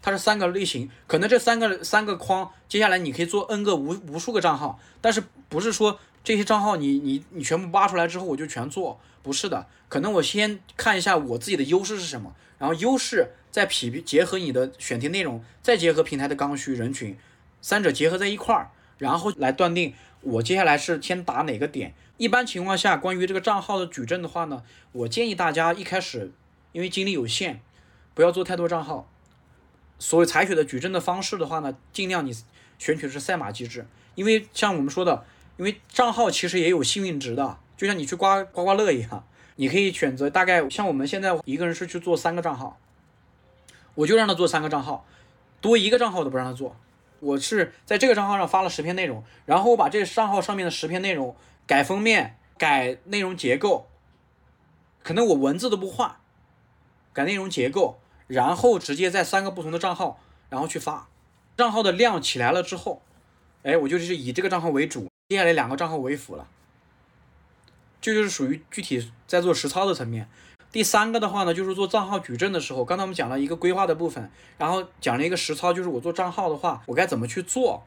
[0.00, 17.18] 它是三个类型，可能这三个三个框，接下来你可以做 N 个无无数个账号，但是不是说这些账号你你你全部挖出来之后我就全做，不是的，可能我先看一下我自己的优势是什么，然后优势再匹结合你的选题内容，再结合平台的刚需人群，
[17.60, 19.92] 三者结合在一块儿，然后来断定。
[20.22, 21.94] 我接下来是先打哪个点？
[22.18, 26.30] 一般情况下，关于这个账号的矩阵的话呢，我建议大家一开始，
[26.72, 27.60] 因为精力有限，
[28.14, 29.08] 不要做太多账号。
[29.98, 32.32] 所以采取的矩阵的方式的话呢，尽量你
[32.78, 35.24] 选取的是赛马机制，因为像我们说的，
[35.58, 42.78] 因为账号其实也有幸运值的，就像你去刮刮刮乐一样，你可以选择大概像我们现在一个人是去做三个账号，
[43.94, 45.04] 我就让他做三个账号，
[45.60, 46.74] 多一个账号都不让他做。
[47.18, 53.86] 我是在这个账号上发了十篇内容，然后我把这个账号上面的十篇内容改封面、改内容结构，
[55.02, 56.16] 可能我文字都不换，
[57.12, 61.08] 改内容结构，然后直接在三个不同的账号，然后去发，
[61.56, 63.02] 账号的量起来了之后，
[63.62, 66.46] 哎，我就是以这个账号为主，接下来两个账号为辅了，
[68.00, 70.28] 这就是属于具体在做实操的层面。
[70.72, 77.82] 第三个的话呢，就是做账号矩阵的时候，刚才我们讲了一个规划的部分，然后讲了一个实操，就是我做账号的话，我该怎么去做，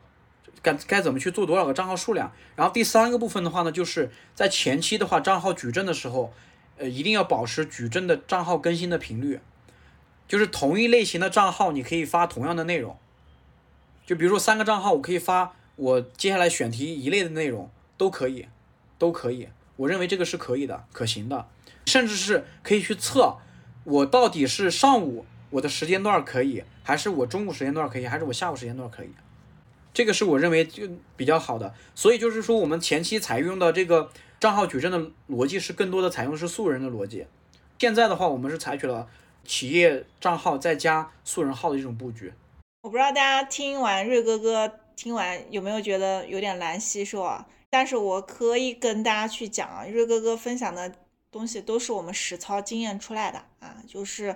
[0.62, 2.34] 该该怎么去做多少个账号数量。
[2.58, 6.34] 然后第三个部分的话呢，就是在前期的话，账号矩阵的时候，
[6.78, 9.40] 呃，一定要保持矩阵的账号更新的频率，
[10.28, 12.98] 就是同一类型的账号，你可以发同样的内容，
[14.06, 18.48] 就比如说三个账号，我可以发我接下来选题一类的内容，都可以，
[18.98, 21.48] 都可以，我认为这个是可以的，可行的。
[21.86, 23.36] 甚至是可以去测，
[23.84, 29.10] 我到底是上午我的时间段可以，还是我中午时间段可以，还是我下午时间段可以？
[29.94, 31.74] 这个是我认为就比较好的。
[31.94, 34.10] 所以就是说，我们前期采用的这个
[34.44, 37.26] 账号矩阵的逻辑是更多的采用是素人的逻辑。
[37.80, 39.08] 现在的话，我们是采取了
[39.46, 42.34] 企业账号再加素人号的一种布局。
[42.82, 47.48] 我不知道大家听完瑞哥哥听完有没有觉得有点难吸收啊？
[47.70, 50.92] 但是我可以跟大家去讲啊，瑞哥哥分享的
[51.32, 54.36] 东西都是我们实操经验出来的啊，就是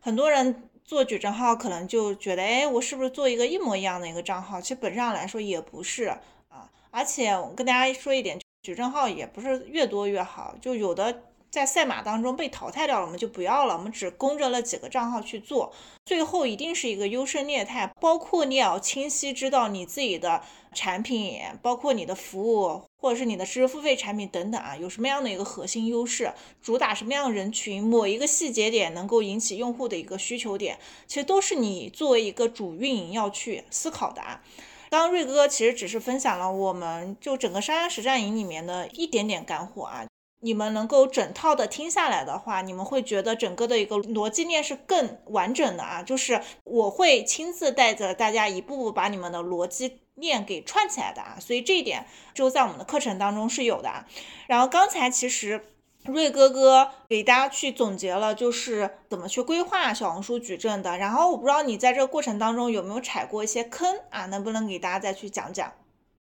[0.00, 4.58] 很多人做矩阵号可能就觉得，哎，我是不是做一个一模一样的一个账号？
[4.62, 6.04] 其实本质上来说也不是
[6.48, 11.22] 啊，而且我跟大家说一点，矩阵号也不是越多越好，就有的。
[11.48, 13.74] 在赛马当中被淘汰掉了，我们就不要了。
[13.78, 15.72] 我们只供着了几个账号去做，
[16.04, 17.90] 最后一定是一个优胜劣汰。
[17.98, 20.42] 包括你要清晰知道你自己的
[20.74, 34.42] 产品，包括你的服务，或者是你的知识付费产品等等啊，有什么样的一个核心优势，主打什么样的人群，某一个细节点能够引起用户的一个需求点，其实都是你作为一个主运营要去思考的啊。
[34.90, 40.06] 刚刚瑞哥其实只是分享了我们就整个商家实战营里面的一点点干货啊。
[40.42, 46.02] 你们能够整套的听下来的话，你们会觉得整个的一个逻辑链是更完整的啊。
[46.02, 51.38] 就是我会亲自带着大家一步步把你们的逻辑链给串起来的啊。
[51.40, 54.06] 所以这一点就在我们的课程当中是有的啊。
[54.46, 55.64] 然后刚才其实
[56.08, 60.96] 瑞哥哥给大家去总结了，就是怎么去规划小红书矩阵的。
[60.98, 64.26] 然后我不知道你在这个过程当中有没有踩过一些坑啊？
[64.26, 65.72] 能不能给大家再去讲讲？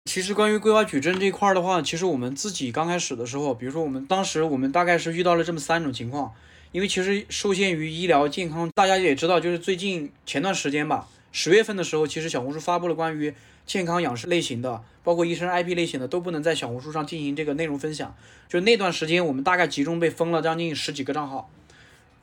[0.04, 6.32] 其实关于规划矩阵这一块的话，其实我们自己刚开始的时候，比如说我们当时我们大概是遇到了这么三种情况，
[6.72, 13.32] 因为其实受限于医疗健康，大家也知道，就是最近前段时间吧，十月份的时候，其实小红书发布了关于
[13.66, 18.14] 健康养生类型的，包括医生 IP 类型的，都不能在小红书上进行这个内容分享。
[18.48, 21.50] 就那段时间，我们大概集中被封了将近十几个账号，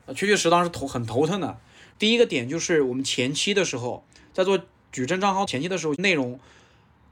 [0.06, 1.58] 呃确确实当时头很头疼的。
[1.98, 4.60] 第一个点就是我们前期的时候，在做
[4.92, 6.38] 矩阵账号前期的时候，内容。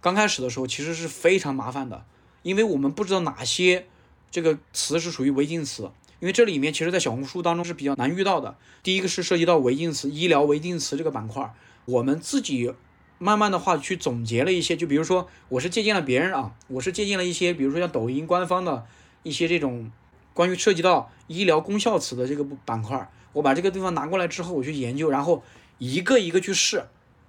[0.00, 2.04] 刚开始的时候其实是非常麻烦的，
[2.42, 3.84] 因为我们不知道哪些
[4.30, 8.56] 这个词是属于违禁词，因为这里面其实，在小红书当中是比较难遇到的。
[8.84, 11.52] 第一个是涉及到违禁词，医疗违禁词这个板块，
[11.84, 12.72] 我们自己
[13.18, 18.86] 慢慢的话去总结了一些，就比如说我是借鉴了别人啊，我是借鉴了一些，比如说像抖音官方的
[19.24, 19.90] 一些这种
[20.32, 25.42] 关于涉及到医疗功效词的这个板块，我把这个地方拿过来之后，我去研究，然后
[25.78, 26.84] 一个一个去试，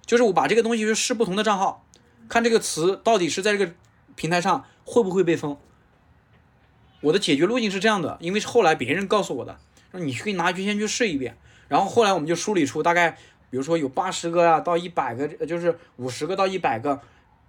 [0.06, 1.84] 就是我把这个东西去试不同的账号。
[2.28, 3.72] 看这个词到底是在这个
[4.14, 5.56] 平台上会不会被封？
[7.00, 9.58] 我的解决路径是这样的，因为是后来别人告诉我的，
[9.90, 11.36] 说你可以拿去先去试一遍。
[11.66, 13.16] 然后后来我们就梳理出大概，
[13.50, 17.00] 比如说有八十个啊到一百个，就是五十个到一百个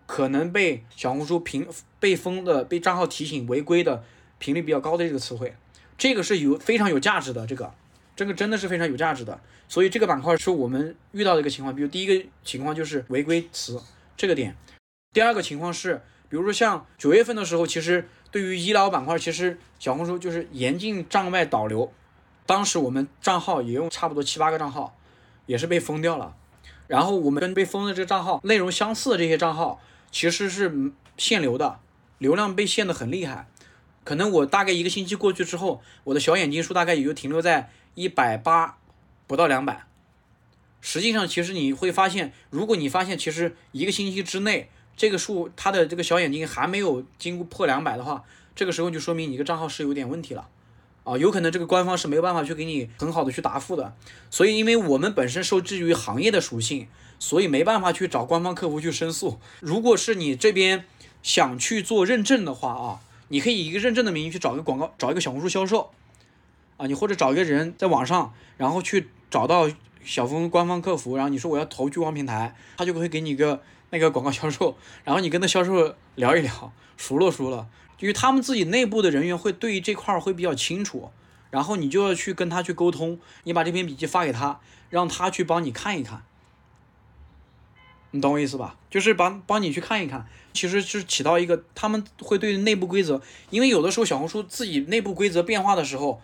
[0.06, 1.68] 可能被小红书评
[2.00, 4.04] 被封的、被账号提醒违规的
[4.40, 5.56] 频率比较高的这个词汇，
[5.98, 7.72] 这个是有非常有价值的，这个
[8.16, 9.40] 这个真的是非常有价值的。
[9.68, 13.82] 所以这个板块是我们遇到的一个情况，比如第一个情况就是违规词
[14.18, 14.56] 这个点。
[15.14, 21.94] 第二个情况是，比如说像九月份的时候，其实对于医疗板块，其实小红书就是严禁账外导流。
[22.46, 24.98] 当时我们账号也用差不多七八个账号，
[25.52, 26.34] 也是被封掉了。
[26.88, 31.80] 然后我们跟被封的这个账号内容相似的这些账号，其实是限流的，
[32.20, 33.50] 流量被限的很厉害。
[34.06, 38.78] 可能我大概一个星期过去之后，我的小眼睛数大概也就停留在一百八，
[39.28, 39.86] 不到两百。
[40.80, 48.24] 实际上，其实你会发现，如果你发现其实一个星期之内，这个数它的这个小眼睛还没有经过破两百的话，
[48.56, 50.48] 这个时候就说明你个账号是有点问题了，
[51.04, 53.96] 啊，有可能这个官方是没有办法去给你很好的去答复的。
[54.30, 56.88] 所以，因为我们本身受制于行业的属性，
[57.20, 59.40] 所以没办法去找官方客服去申诉。
[59.60, 60.86] 如果是你这边
[61.24, 65.92] 想去做认证的话啊，你可以以一个认证的名义去找一个广告，找一个小红书销售，
[66.78, 69.70] 啊，你或者找一个人在网上，然后去找到
[70.04, 73.62] 小峰官方客服，然后你说我要投聚光平台，他就会给你一个。
[73.94, 77.68] 那个广告销售，然后你跟那销售聊一聊，熟了熟了，
[78.02, 81.12] 因为他们自己内部的人员会对于这块儿会比较清楚，
[81.50, 84.60] 然后你就要去跟他去沟通，你把这篇笔记发给他，
[84.90, 86.24] 让他去帮你看一看，
[88.12, 88.76] 你懂我意思吧？
[88.90, 96.22] 就是帮帮你去看一看，其实是起到一个他们会对内部规则，因为有的时候小红书自己内部规则变化的时候，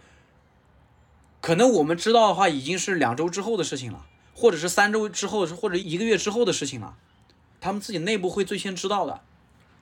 [1.39, 6.97] 可能我们知道的话已经是两周之后的事情了，或者是三周之后，或者一个月之后的事情了。
[7.59, 9.21] 他们自己内部会最先知道的，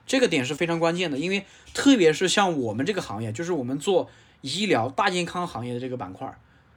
[0.06, 1.44] 这个点是非常关键的，因为
[1.74, 4.08] 特别是像我们这个行业，就是我们做
[4.40, 6.32] 医疗大健康行业的这个板块，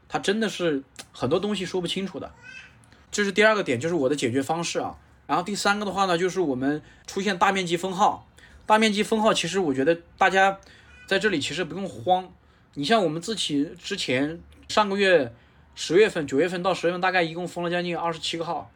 [0.08, 2.34] 它真的是很多东西说不清楚的。
[3.12, 4.98] 这是第二个点，就是我的解决方式啊。
[5.28, 8.28] 然后第三个的话呢，就是我们出现大面积封号，
[8.66, 10.60] 大面积封号，其实我觉得大家
[11.06, 12.32] 在这里其实不用慌。
[12.74, 15.32] 你像我们自己之前上个月
[15.76, 18.72] 十月份、九月份到十月份，大概一共封了将近二十七个号，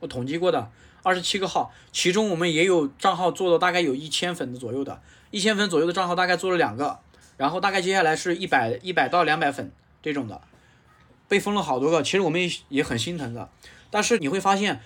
[0.00, 0.70] 我统计过的。
[1.02, 7.00] 二十七个号，其中我们也有账号做了大概有一千粉的左右的，一千粉左右的账号大概做了两个，
[7.36, 9.72] 然后大概接下来是一百一百到两百粉
[10.02, 10.40] 这种的，
[11.28, 13.50] 被封了好多个，其实我们也也很心疼的。
[13.90, 14.80] 但是你会发现，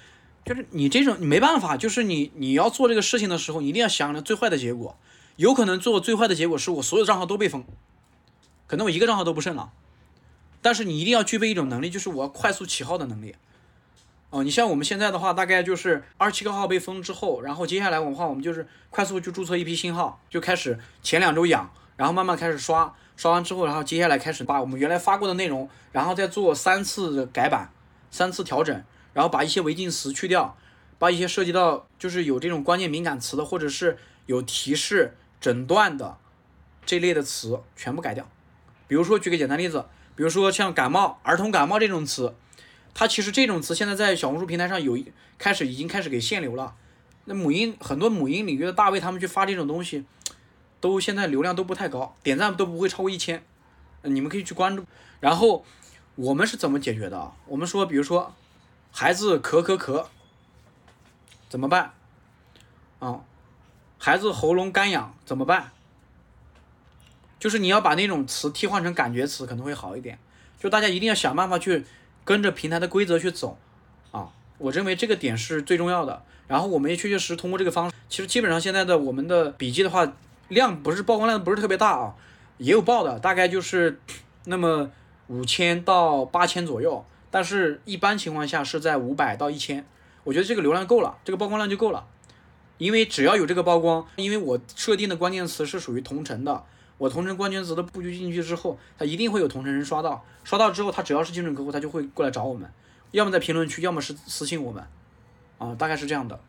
[0.44, 4.98] 就是你这种你没办法，就是你你要做这个事情的时候，你一定要想着最坏的结果。
[5.36, 7.64] 有可能做最坏的结果是我所有账号都被封，
[8.66, 9.70] 可能我一个账号都不剩了。
[10.62, 13.34] 但是你一定要具备一种能力，就是我要快速起号的能力。
[14.37, 27.70] 哦，你像我们现在的话，大概就是二十七个号被封之后，然后接下来的话，我们就是快速去注册一批新号，就开始前两周养，然后慢慢开始刷，刷完之后，然后接下来开始把我们原来发过的内容，然后再做三次改版，
[28.11, 28.84] 三次调整，
[29.14, 30.55] 然后把一些违禁词去掉，
[30.99, 36.18] 把一些涉及到就是有这种关键敏感词的，或者是有提示诊断的
[36.84, 38.28] 这类的词全部改掉。
[38.87, 42.34] 比如说举个简单例子，比如说像感冒、儿童感冒这种词。
[42.99, 44.99] 它其实这种词现在在小红书平台上有
[45.36, 46.74] 开始已经开始给限流了，
[47.26, 50.07] 那母婴很多母婴领域的大 V 他们去发这种东西，
[50.80, 53.44] 都现在流量都不太高，点赞都不会超过一千，
[54.01, 54.82] 你们可以去关注。
[55.20, 55.62] 然后
[56.14, 57.32] 我们是怎么解决的？
[57.47, 58.34] 我们说，比如说
[58.90, 60.07] 孩子咳咳咳，
[61.51, 61.92] 怎么办？
[63.01, 63.20] 啊，
[63.99, 65.70] 孩子喉咙干痒怎么办？
[67.38, 70.18] 就是你要把那种词替换成感觉词可能会好一点，
[70.59, 71.84] 就大家一定要想办法去。
[72.26, 73.56] 跟着平台的规则去走，
[74.10, 76.24] 啊，我认为这个点是最重要的。
[76.48, 80.12] 然后我们也确确实实通过这个方式，其实基本上现在的我们的笔记的话，
[80.48, 82.14] 量不是曝光量不是特别大啊，
[82.58, 84.00] 也有爆的，大概就是
[84.46, 84.90] 那么
[85.28, 89.86] 五千到八千左右，但是一般情况下是在五百到一千，
[90.24, 92.06] 我觉得这个流量够了，这个曝光量就够了，
[92.78, 96.64] 因为只要有这个曝光，因为我设定的关键词是属于同城的。
[96.99, 102.70] 我同城关键词的布局进去之后，他一定会有同城人刷到，刷到之后，他只要是精准客户，他就会过来找我们，
[103.11, 104.86] 要么在评论区，要么是私信我们，
[105.59, 106.40] 啊，大概是这样的。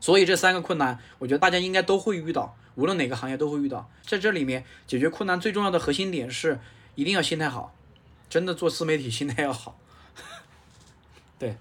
[0.00, 3.88] 所以这三个困难，我觉得大家应该都会遇到，无论哪个行业都会遇到。
[4.04, 6.58] 在这里面解决困难最重要的核心点是，
[6.94, 7.74] 一定要心态好，
[8.28, 9.78] 真的做自媒体心态要好。
[11.38, 11.56] 对。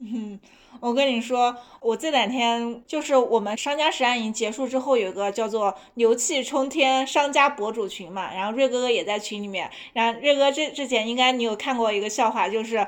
[0.00, 0.38] 嗯。
[0.80, 9.68] 我跟你说，我这两天就是我们商家实战营结束之后，有个叫做“牛气冲天”商家博主群嘛，然后瑞哥哥也在群里面。
[9.94, 12.86] 然后瑞哥这之前应该你有看过一个笑话，就是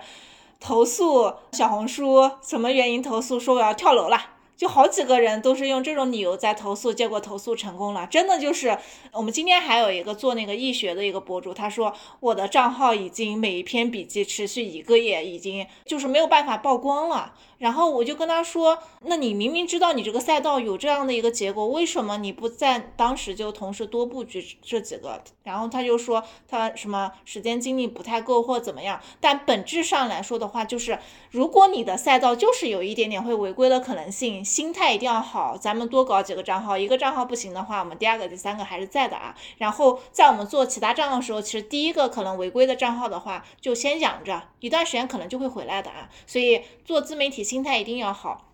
[0.61, 4.21] 投诉小红书什么原因投诉，说我要跳楼了。
[4.61, 8.07] 就好几个人都是用这种理由在投诉，结果投诉成功了。
[8.07, 8.77] 真的就是
[9.11, 17.33] 我们今天还有一个做那个易学的一个博主，他说我的账号已经每一篇笔记持续一个月，已经就是没有办法曝光了。
[17.61, 25.23] 然后我就跟他说，那你明明知道你这个赛道有这样的一个结果，为什么你不在当时就同时多布局这几个？
[25.43, 28.99] 然后他就说他什么时间精力不太够或怎么样。
[29.21, 30.99] 但本质上来说的话，就是
[31.31, 35.55] 如果你的赛道就是有一点点会违规的可能性，心态一定要好。
[35.59, 39.37] 咱们多搞几个账号，一个账号不行的话，我们第二个、第三个还是在的啊。
[39.59, 46.09] 然后在我们做其他账号的时候，其实第一个可能违规的账号的话，就先养着，一段时间可能就会回来的啊。
[46.27, 47.45] 所以做自媒体。
[47.51, 48.53] 心态一定要好，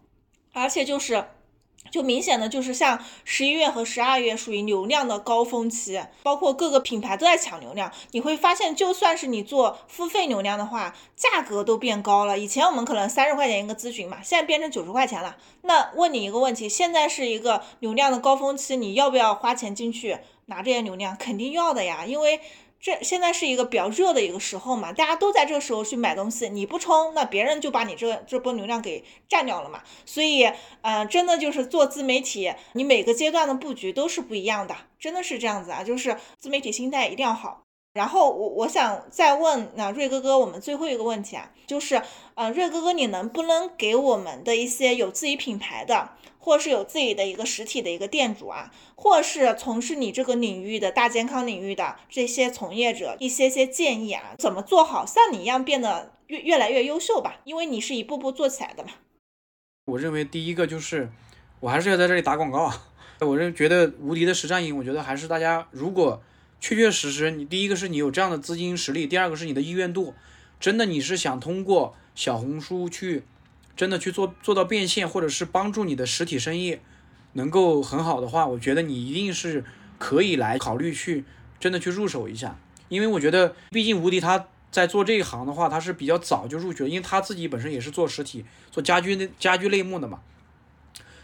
[0.55, 1.29] 而且就是，
[1.91, 7.93] 就明显的就是像十一月和十二月属于流量的高峰期，包括各个品牌都在抢流量。
[8.13, 12.39] 你会发现，就算是你做付费流量的话，价格都变高了。
[12.39, 15.37] 以前我们可能三十块钱一个咨询嘛，现在变成九十块钱了。
[15.61, 20.17] 那问你一个问题，现在是一个流量的高峰期，你要不要花钱进去
[20.47, 21.15] 拿这些流量？
[21.19, 22.41] 肯定要的呀，因为。
[22.79, 29.83] 这现在是一个比较热的一个时候嘛，大家都在这个时候去买东西，你不冲，那别人就把你这这波流量给占掉了嘛。
[30.05, 30.51] 所以，
[30.83, 37.63] 呃，真的就是做自媒体，你每个阶段的布局都是不一样的，真的是这样子啊，就是自媒体心态一定要好。
[37.95, 42.03] 然后我我想再问那瑞哥哥，我们最后一个问题啊，就是，
[42.35, 46.11] 呃，瑞哥哥，你能不能给我们的一些有自己品牌的？
[46.47, 57.41] 或是有自己的一个实体的一个店主啊，或是从事你这个领域的大健康领域的这些从业者一些些建议啊，怎么做好像你一样变得越越来越优秀吧？
[57.43, 58.91] 因为你是一步步做起来的嘛。
[59.87, 61.11] 我认为第一个就是，
[61.59, 62.91] 我还是要在这里打广告啊。
[63.19, 66.23] 我认觉得无敌的实战营，我觉得还是大家如果
[66.61, 70.15] 确确实实，你第一个是你有这样的资金实力，第二个是你的意愿度，
[70.61, 73.25] 真的你是想通过小红书去。
[73.77, 76.79] 真的去做做到变现，或者是帮助你的实体生意
[77.35, 79.63] 能够很好的话，我觉得你一定是
[79.99, 81.25] 可以来考虑去
[81.61, 82.59] 真的去入手一下。
[82.89, 90.21] 因为我觉得，毕竟无敌他在做这一行的话，他是比较早就入局，因为他自己本身也是做实体、做家居的家居类目的嘛。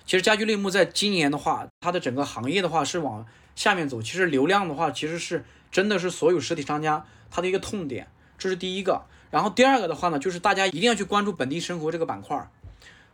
[0.05, 3.25] 其实家居类目在今年的话，它的整个行业的话是往
[3.55, 4.03] 下面走。
[4.03, 9.07] 其实流量的话，其实是真的是所有实体商家它的一个痛点，这是第一个。
[9.33, 12.51] 然后第二个的话呢，就是大家一定要去关注本地生活这个板块儿。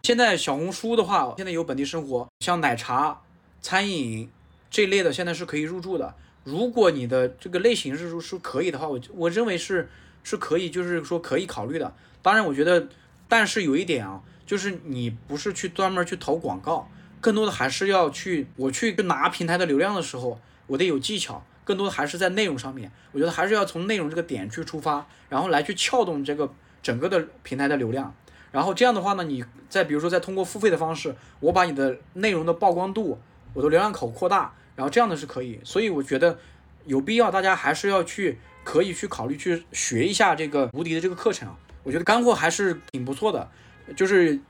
[0.03, 3.21] 现在小红书的话，现在有本地生活，像奶茶、
[3.63, 4.29] 餐饮
[4.69, 6.13] 这类的，现在是可以入驻的。
[6.43, 9.89] 如果你的这个类型是是可以的话，我我认为是
[10.25, 11.95] 是可以，就是说可以考虑的。
[12.21, 12.89] 当然，我觉得
[13.29, 16.91] 但是有一点啊，就是你不是去专门去投广告，
[17.21, 22.91] 更多的还是要去我去拿平台的流量的时候，我得有技巧，更多的还是在内容上面。
[23.13, 26.51] 我觉得还是要从内容这个点去出发，然后来去撬动这个
[26.83, 28.15] 整个的平台的流量。
[28.51, 33.19] 然后这样的话呢，你再比如说再通过付费的方式，我把你的内容的曝光度，
[33.53, 35.61] 我的流量口扩大，然后这样的是可以。
[35.63, 36.39] 所以我觉得
[36.87, 41.55] 有必要，大家还是要去可以去考虑去学一下这个无敌的这个课程啊。
[41.83, 43.47] 我觉得干货还是挺不错的，
[43.95, 44.41] 就是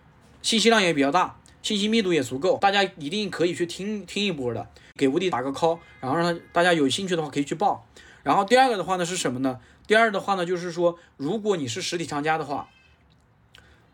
[0.40, 7.86] 信息量也比较大，信息密度也足够，大家一定可以去听听一波的，给吴迪打个 call，然后让他大家有兴趣的话可以去报。
[8.22, 9.58] 然后第二个的话呢是什么呢？
[9.86, 12.68] 第二的话呢就是说，如果你是实体商家的话。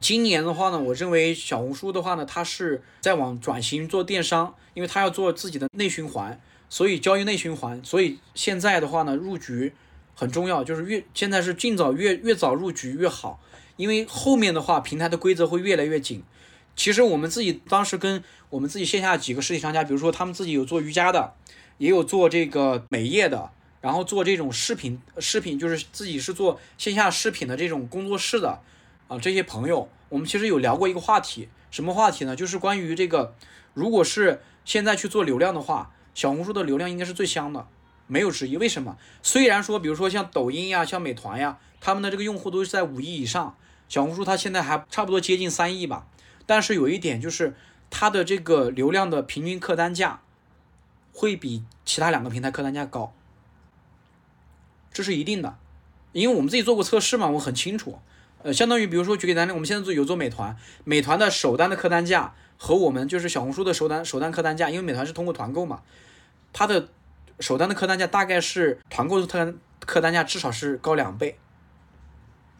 [0.01, 6.39] 今年的话呢，我认为小红书的话呢，它是在往转型做电商，因为它要做自己的内循环，
[6.69, 9.73] 所以交易内循环，所以现在的话呢，入局
[10.15, 13.41] 很重要，就是越现在是尽早越越早入局越好，
[13.77, 16.23] 因为后面的话平台的规则会越来越紧。
[16.77, 21.35] 其实我们自己当时跟我们自己线下几个实体商家，比如说他们自己有做瑜伽的，
[21.79, 23.51] 也有做这个美业的，
[23.81, 28.61] 然后做这种视频视频，就是自己是做线下视频的这种工作室的。
[29.07, 32.35] 啊，这些朋友，我们其实有聊过一个话题，什么话题呢？
[32.35, 33.35] 就是关于这个，
[33.75, 37.67] 如果是现在去做流量的话，小红书的流量应该是最香的，
[38.07, 38.57] 没有之一。
[38.57, 38.97] 为什么？
[39.23, 43.57] 虽然说，比如说像抖音呀、像美团呀，他们的这个用户都是在五亿以上，
[43.91, 46.07] 小红书它现在还差不多接近三亿吧。
[46.47, 47.55] 但是有一点就是，
[47.91, 50.21] 它的这个流量的平均客单价
[51.13, 53.15] 会比其他两个平台客单价高，
[54.93, 55.57] 这是一定的，
[56.13, 57.99] 因为我们自己做过测试嘛，我很清楚。
[58.43, 65.81] 呃，相当于比如说举个单例，我们现在做有做美团，美团的首单的客单价和我们就是小红书的首单首单客单价，因为美团是通过团购嘛，
[66.53, 66.89] 它的
[67.41, 71.39] 首单的客单价大概是团购的客单客单价至少是高两倍，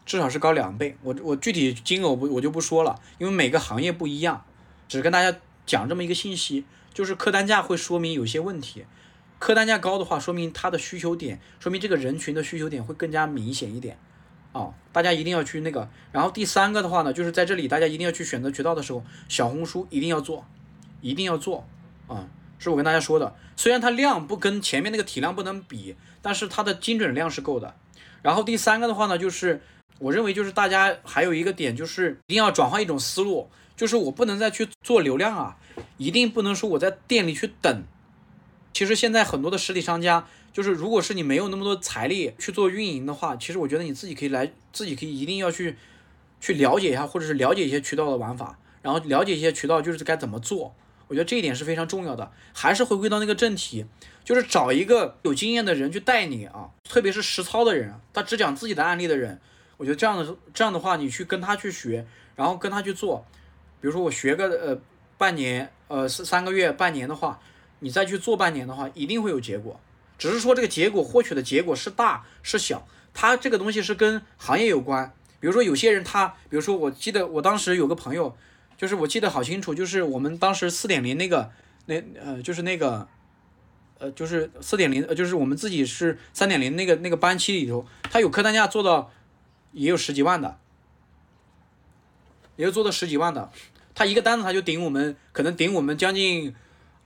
[0.05, 0.95] 至少是高两倍。
[1.01, 4.45] 我我具体金额我不我就不说了，因为每个行业不一样，
[4.87, 8.85] 只跟大家讲这么一个信息，就是客单价会说明有些问题，
[9.39, 13.97] 客单价高的话，说明它的需求点，说明这个人群的需求点会更加明显一点。
[14.53, 15.89] 啊，大家一定要去那个。
[16.13, 20.45] 然后第三个的话呢，就是在这里大家一定要去选择渠道的时候，小红书一定要做，
[21.01, 21.67] 一定要做
[22.07, 23.35] 啊，是我跟大家说的。
[23.57, 27.75] 虽然它量不跟前面那个体量不能比，但是它的精准量是够的。
[28.21, 29.61] 然后第三个的话呢，就是
[29.99, 35.57] 我认为就是大家还有一个点就是一定要转换一种思路，就是我不能再去做流量啊，
[35.97, 37.83] 一定不能说我在店里去等。
[38.73, 40.27] 其实现在很多的实体商家。
[40.55, 45.75] 就是，如果是你没有那么多财力去做运营的话，其实我觉得你自己可以来，自己可以一定要去
[46.39, 50.73] 去了解一下，或者是了解一些渠道的玩法，然后了解一些渠道就是该怎么做。
[51.09, 52.31] 我觉得这一点是非常重要的。
[52.53, 53.85] 还是回归到那个正题，
[54.23, 59.41] 就是找一个有经验的人去带你啊，特别是实操的人，他只讲自己的案例的人，
[59.77, 62.05] 我觉得这样的这样的话，你去跟他去学，
[62.35, 63.25] 然后跟他去做。
[63.81, 64.79] 比如说我学个呃
[65.17, 67.39] 半年，呃三三个月、半年的话，
[67.79, 69.79] 你再去做半年的话，一定会有结果。
[70.17, 75.13] 只是说这个结果获取的结果是大是小，它这个东西是跟行业有关。
[75.39, 78.35] 比如说有些人他，比如说我记得我当时有个朋友，
[78.77, 81.51] 就是我记得好清楚，就是我们当时四点零那个
[81.85, 83.07] 那呃就是那个
[83.99, 89.11] 呃就是四点零呃就是我们自己是三点零那个那个班期里头，他有客单价做到
[89.75, 90.57] 也有十几万的，
[92.55, 93.51] 也有做到十几万的，
[93.93, 96.55] 他一个单子他就顶我们可能顶我们将近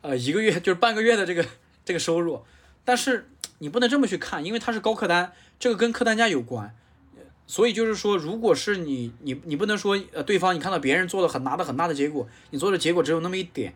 [0.01, 1.45] 呃一个月 就是半个月的这个
[1.84, 2.43] 这个收入。
[2.86, 6.76] 但是你不能这么去看，因为它是高客单，这个跟客单价有关，
[7.45, 13.74] 所以就是说，如果是你，你你不能说，呃，对方你看到别人做的很拿的很大的结果，你做的结果只有那么一点，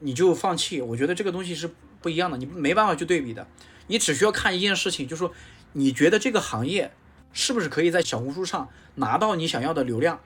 [0.00, 0.80] 你就放弃。
[0.80, 1.70] 我觉得这个东西是
[2.00, 3.46] 不一样的，你没办法去对比的。
[3.86, 5.32] 你只需要看一件事情，就是说，
[5.72, 6.92] 你觉得这个行业
[7.34, 10.18] 是不是可以在小红书上拿到你想要的流量，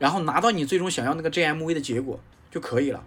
[0.00, 2.18] 然后拿到你最终想要那个 GMV 的结果
[2.50, 3.04] 就可以了。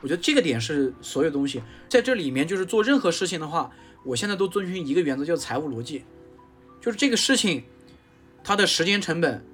[0.00, 3.72] 我觉得这个点是所有东西在这里面，就是做任何事情的话。
[4.04, 6.04] 我现在都遵循一个原则，叫财务逻辑，
[6.80, 7.62] 就是这个事情，
[8.42, 9.46] 它的时间成本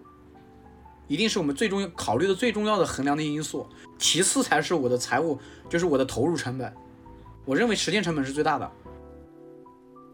[1.06, 3.68] 一定是我们最终考虑的最重要的衡量的因素，
[3.98, 6.74] 其次才是我的财务，就是我的投入成本。
[7.44, 8.72] 我认为时间成本是最大的。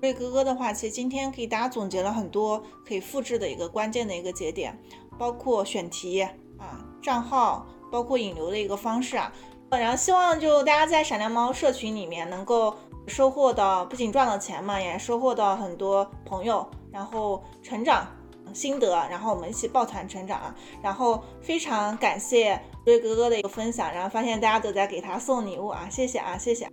[0.04, 4.78] 瑞哥哥的话，其实今天给大家总结了很多可以复制的一个关键的一个节点，
[5.18, 9.32] 包括选题啊、账号，包括引流的一个方式啊，
[9.70, 12.76] 然后希望就大家在闪亮猫社群里面能够。
[13.06, 18.06] 收获到不仅赚了钱嘛，也收获到很多朋友，然后成长
[18.54, 20.54] 心得，然后我们一起抱团成长啊！
[20.80, 26.66] 然后非常感谢瑞哥哥的一个分享，然后发现大家都在给他送礼物啊，谢谢啊，谢谢。